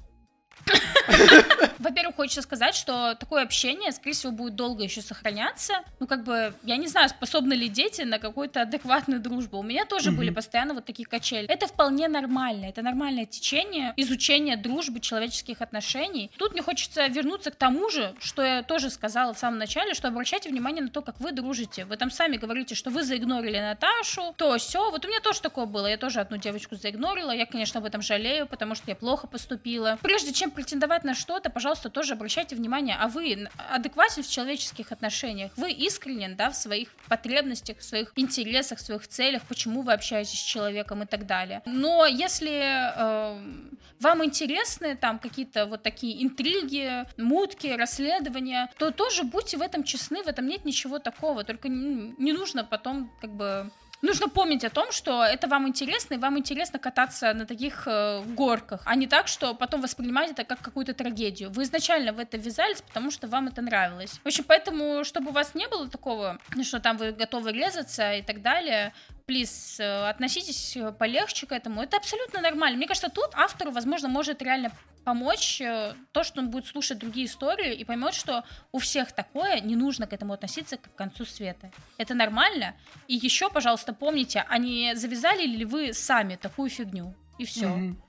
Во-первых, 1.80 2.16
хочется 2.16 2.42
сказать, 2.42 2.76
что 2.76 3.16
такое 3.16 3.44
общение, 3.44 3.92
скорее 3.92 4.14
всего, 4.14 4.32
будет 4.32 4.56
долго 4.56 4.84
еще 4.84 5.02
сохраняться. 5.02 5.74
Ну, 6.00 6.08
как 6.08 6.24
бы, 6.24 6.54
я 6.64 6.78
не 6.78 6.88
знаю, 6.88 7.10
способны 7.10 7.54
ли 7.54 7.70
дети 7.70 8.02
на 8.02 8.20
какую-то 8.20 8.62
адекватную 8.64 9.22
дружбу. 9.22 9.60
У 9.60 9.64
меня 9.64 9.86
тоже 9.86 10.10
Мгм. 10.10 10.18
были 10.20 10.30
постоянно 10.32 10.74
вот 10.74 10.86
такие 10.86 11.06
качели. 11.08 11.48
Это 11.48 11.68
вполне 11.68 12.08
нормально. 12.08 12.66
Это 12.66 12.82
нормальное 12.82 13.26
течение 13.26 13.94
изучения 13.96 14.58
дружбы, 14.58 15.00
человеческих 15.00 15.62
отношений. 15.62 16.32
Тут 16.38 16.54
мне 16.54 16.62
хочется 16.62 17.08
вернуться 17.08 17.52
к 17.52 17.56
тому 17.56 17.90
же, 17.90 18.14
что 18.20 18.42
я 18.42 18.64
тоже 18.64 18.90
сказала 18.90 19.34
в 19.34 19.40
самом 19.40 19.60
начале, 19.60 19.94
что 19.94 20.08
обращайте 20.08 20.50
внимание 20.50 20.84
на 20.84 20.90
то, 20.90 21.02
как 21.02 21.20
вы 21.20 21.32
дружите. 21.32 21.86
Вы 21.86 21.98
там 21.98 22.12
сами 22.12 22.38
говорите, 22.38 22.76
что 22.76 22.90
вы 22.90 23.04
заигнорили 23.04 23.60
Наташу, 23.60 24.34
то 24.38 24.58
все. 24.58 24.92
Вот 24.92 25.06
у 25.06 25.08
меня 25.08 25.20
тоже 25.22 25.42
такое 25.42 25.66
было. 25.66 25.88
Я 25.88 25.98
тоже 25.98 26.20
одну 26.20 26.38
девочку 26.38 26.76
заигнорила. 26.76 27.32
Я, 27.32 27.46
конечно, 27.46 27.80
об 27.80 27.86
этом 27.86 28.02
жалею, 28.02 28.48
потому 28.48 28.76
что 28.76 28.86
я 28.88 28.96
плохо 28.96 29.28
поступила. 29.28 29.98
Прежде 30.02 30.34
чем 30.34 30.47
претендовать 30.52 31.04
на 31.04 31.14
что-то, 31.14 31.50
пожалуйста, 31.50 31.90
тоже 31.90 32.14
обращайте 32.14 32.56
внимание, 32.56 32.96
а 33.00 33.08
вы 33.08 33.48
адекватен 33.70 34.24
в 34.24 34.30
человеческих 34.30 34.92
отношениях? 34.92 35.52
Вы 35.56 35.72
искренен, 35.72 36.36
да, 36.36 36.50
в 36.50 36.56
своих 36.56 36.90
потребностях, 37.08 37.78
в 37.78 37.84
своих 37.84 38.12
интересах, 38.16 38.80
в 38.80 38.82
своих 38.82 39.08
целях, 39.08 39.44
почему 39.48 39.82
вы 39.82 39.94
общаетесь 39.94 40.40
с 40.40 40.44
человеком 40.44 41.04
и 41.04 41.06
так 41.06 41.26
далее. 41.26 41.62
Но 41.66 42.06
если 42.06 42.52
эм, 42.52 43.78
вам 44.00 44.24
интересны 44.24 44.96
там 44.96 45.20
какие-то 45.20 45.66
вот 45.66 45.84
такие 45.84 46.24
интриги, 46.24 47.06
мутки, 47.18 47.68
расследования, 47.68 48.70
то 48.78 48.92
тоже 48.92 49.24
будьте 49.24 49.58
в 49.58 49.62
этом 49.62 49.84
честны, 49.84 50.24
в 50.24 50.28
этом 50.28 50.48
нет 50.48 50.66
ничего 50.66 51.00
такого. 51.00 51.44
Только 51.44 51.70
не, 51.70 52.14
не 52.18 52.34
нужно 52.34 52.64
потом 52.64 53.12
как 53.22 53.32
бы 53.32 53.72
Нужно 54.02 54.30
помнить 54.30 54.64
о 54.64 54.70
том, 54.70 54.92
что 54.92 55.24
это 55.24 55.48
вам 55.48 55.68
интересно, 55.68 56.14
и 56.14 56.18
вам 56.18 56.38
интересно 56.38 56.78
кататься 56.78 57.34
на 57.34 57.46
таких 57.46 57.88
э, 57.88 58.22
горках, 58.36 58.82
а 58.86 58.96
не 58.96 59.08
так, 59.08 59.28
что 59.28 59.56
потом 59.56 59.82
воспринимать 59.82 60.32
это 60.32 60.44
как 60.44 60.60
какую-то 60.60 60.94
трагедию. 60.94 61.50
Вы 61.50 61.64
изначально 61.64 62.14
в 62.14 62.20
это 62.20 62.38
ввязались, 62.38 62.82
потому 62.82 63.10
что 63.10 63.28
вам 63.28 63.48
это 63.48 63.62
нравилось. 63.64 64.20
В 64.24 64.28
общем, 64.28 64.44
поэтому, 64.48 65.04
чтобы 65.04 65.30
у 65.30 65.34
вас 65.34 65.56
не 65.56 65.68
было 65.68 65.90
такого, 65.90 66.38
что 66.62 66.80
там 66.80 66.98
вы 66.98 67.12
готовы 67.12 67.52
резаться 67.52 68.14
и 68.14 68.22
так 68.22 68.44
далее, 68.44 68.94
плиз, 69.38 69.78
э, 69.80 70.10
относитесь 70.10 70.78
э, 70.78 70.92
полегче 70.94 71.46
к 71.46 71.52
этому. 71.52 71.82
Это 71.84 71.98
абсолютно 71.98 72.40
нормально. 72.40 72.78
Мне 72.78 72.88
кажется, 72.88 73.10
тут 73.10 73.30
автору, 73.34 73.72
возможно, 73.72 74.08
может 74.08 74.42
реально 74.42 74.72
помочь 75.04 75.60
э, 75.60 75.94
то, 76.14 76.24
что 76.24 76.40
он 76.40 76.50
будет 76.50 76.66
слушать 76.66 76.98
другие 76.98 77.26
истории 77.28 77.76
и 77.76 77.84
поймет, 77.84 78.14
что 78.14 78.46
у 78.72 78.80
всех 78.80 79.12
такое, 79.12 79.60
не 79.60 79.76
нужно 79.76 80.08
к 80.08 80.14
этому 80.14 80.32
относиться 80.32 80.78
как 80.78 80.94
к 80.94 80.98
концу 80.98 81.26
света. 81.26 81.70
Это 81.98 82.14
нормально. 82.14 82.74
И 83.10 83.16
еще, 83.16 83.50
пожалуйста, 83.50 83.92
помните, 83.92 84.46
а 84.48 84.58
не 84.58 84.96
завязали 84.96 85.46
ли 85.46 85.66
вы 85.66 85.92
сами 85.92 86.38
такую 86.38 86.70
фигню? 86.70 87.14
И 87.38 87.46
все. 87.46 87.68
Мгм. 87.68 88.02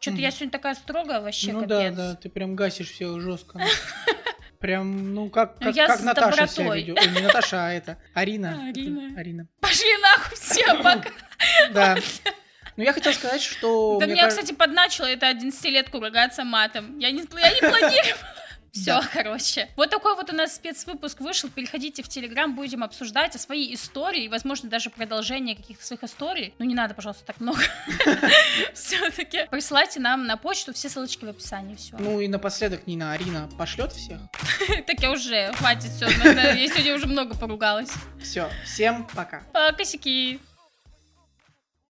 Что-то 0.00 0.16
Мгм. 0.16 0.22
я 0.22 0.30
сегодня 0.32 0.50
такая 0.50 0.74
строгая 0.74 1.20
вообще, 1.20 1.52
Ну 1.52 1.66
да, 1.66 1.82
капец. 1.84 1.96
да, 1.96 2.14
ты 2.16 2.28
прям 2.28 2.56
гасишь 2.56 2.90
все 2.90 3.20
жестко. 3.20 3.60
Прям, 4.64 5.12
ну 5.14 5.28
как, 5.28 5.56
Ну, 5.60 5.66
как, 5.66 5.76
я 5.76 5.86
как 5.86 6.00
Наташа 6.00 6.46
себя 6.46 6.46
добротой. 6.64 6.80
ведет. 6.80 6.98
Ой, 6.98 7.08
не 7.10 7.20
Наташа, 7.20 7.66
а 7.66 7.70
это 7.70 7.98
Арина. 8.14 8.46
Это 8.46 8.80
Арина. 8.80 9.20
Арина. 9.20 9.46
Пошли 9.60 9.94
нахуй 9.98 10.38
все, 10.38 10.64
пока. 10.82 11.10
Да. 11.74 11.96
Ну 12.78 12.82
я 12.82 12.94
хотел 12.94 13.12
сказать, 13.12 13.42
что... 13.42 13.98
Да 14.00 14.06
меня, 14.06 14.22
кажется- 14.22 14.40
кстати, 14.40 14.56
подначила 14.56 15.04
эта 15.04 15.30
11-летку 15.32 16.00
ругаться 16.00 16.44
матом. 16.44 16.98
Я 16.98 17.10
не, 17.10 17.18
я 17.18 17.50
не 17.50 17.60
планировала. 17.60 18.16
Все, 18.74 19.00
Да. 19.00 19.08
короче. 19.12 19.68
Вот 19.76 19.88
такой 19.90 20.16
вот 20.16 20.30
у 20.30 20.34
нас 20.34 20.56
спецвыпуск 20.56 21.20
вышел. 21.20 21.48
Переходите 21.48 22.02
в 22.02 22.08
Телеграм, 22.08 22.54
будем 22.56 22.82
обсуждать 22.82 23.36
о 23.36 23.38
свои 23.38 23.72
истории, 23.72 24.26
возможно, 24.28 24.68
даже 24.68 24.90
продолжение 24.90 25.54
каких-то 25.54 25.84
своих 25.86 26.02
историй. 26.02 26.54
Ну, 26.58 26.64
не 26.64 26.74
надо, 26.74 26.92
пожалуйста, 26.94 27.24
так 27.24 27.40
много. 27.40 27.60
Все-таки 28.74 29.46
присылайте 29.50 30.00
нам 30.00 30.26
на 30.26 30.36
почту, 30.36 30.72
все 30.72 30.88
ссылочки 30.88 31.24
в 31.24 31.28
описании. 31.28 31.76
Все. 31.76 31.96
Ну 31.98 32.20
и 32.20 32.28
напоследок 32.28 32.86
Нина 32.86 33.12
Арина 33.12 33.48
пошлет 33.58 33.92
всех. 33.92 34.20
Так 34.86 35.00
я 35.00 35.10
уже, 35.12 35.52
хватит 35.54 35.90
все. 35.92 36.06
Я 36.06 36.68
сегодня 36.68 36.94
уже 36.94 37.06
много 37.06 37.36
поругалась. 37.36 37.90
Все, 38.20 38.50
всем 38.64 39.06
пока. 39.14 39.42
А, 39.52 39.72
Косяки. 39.72 40.40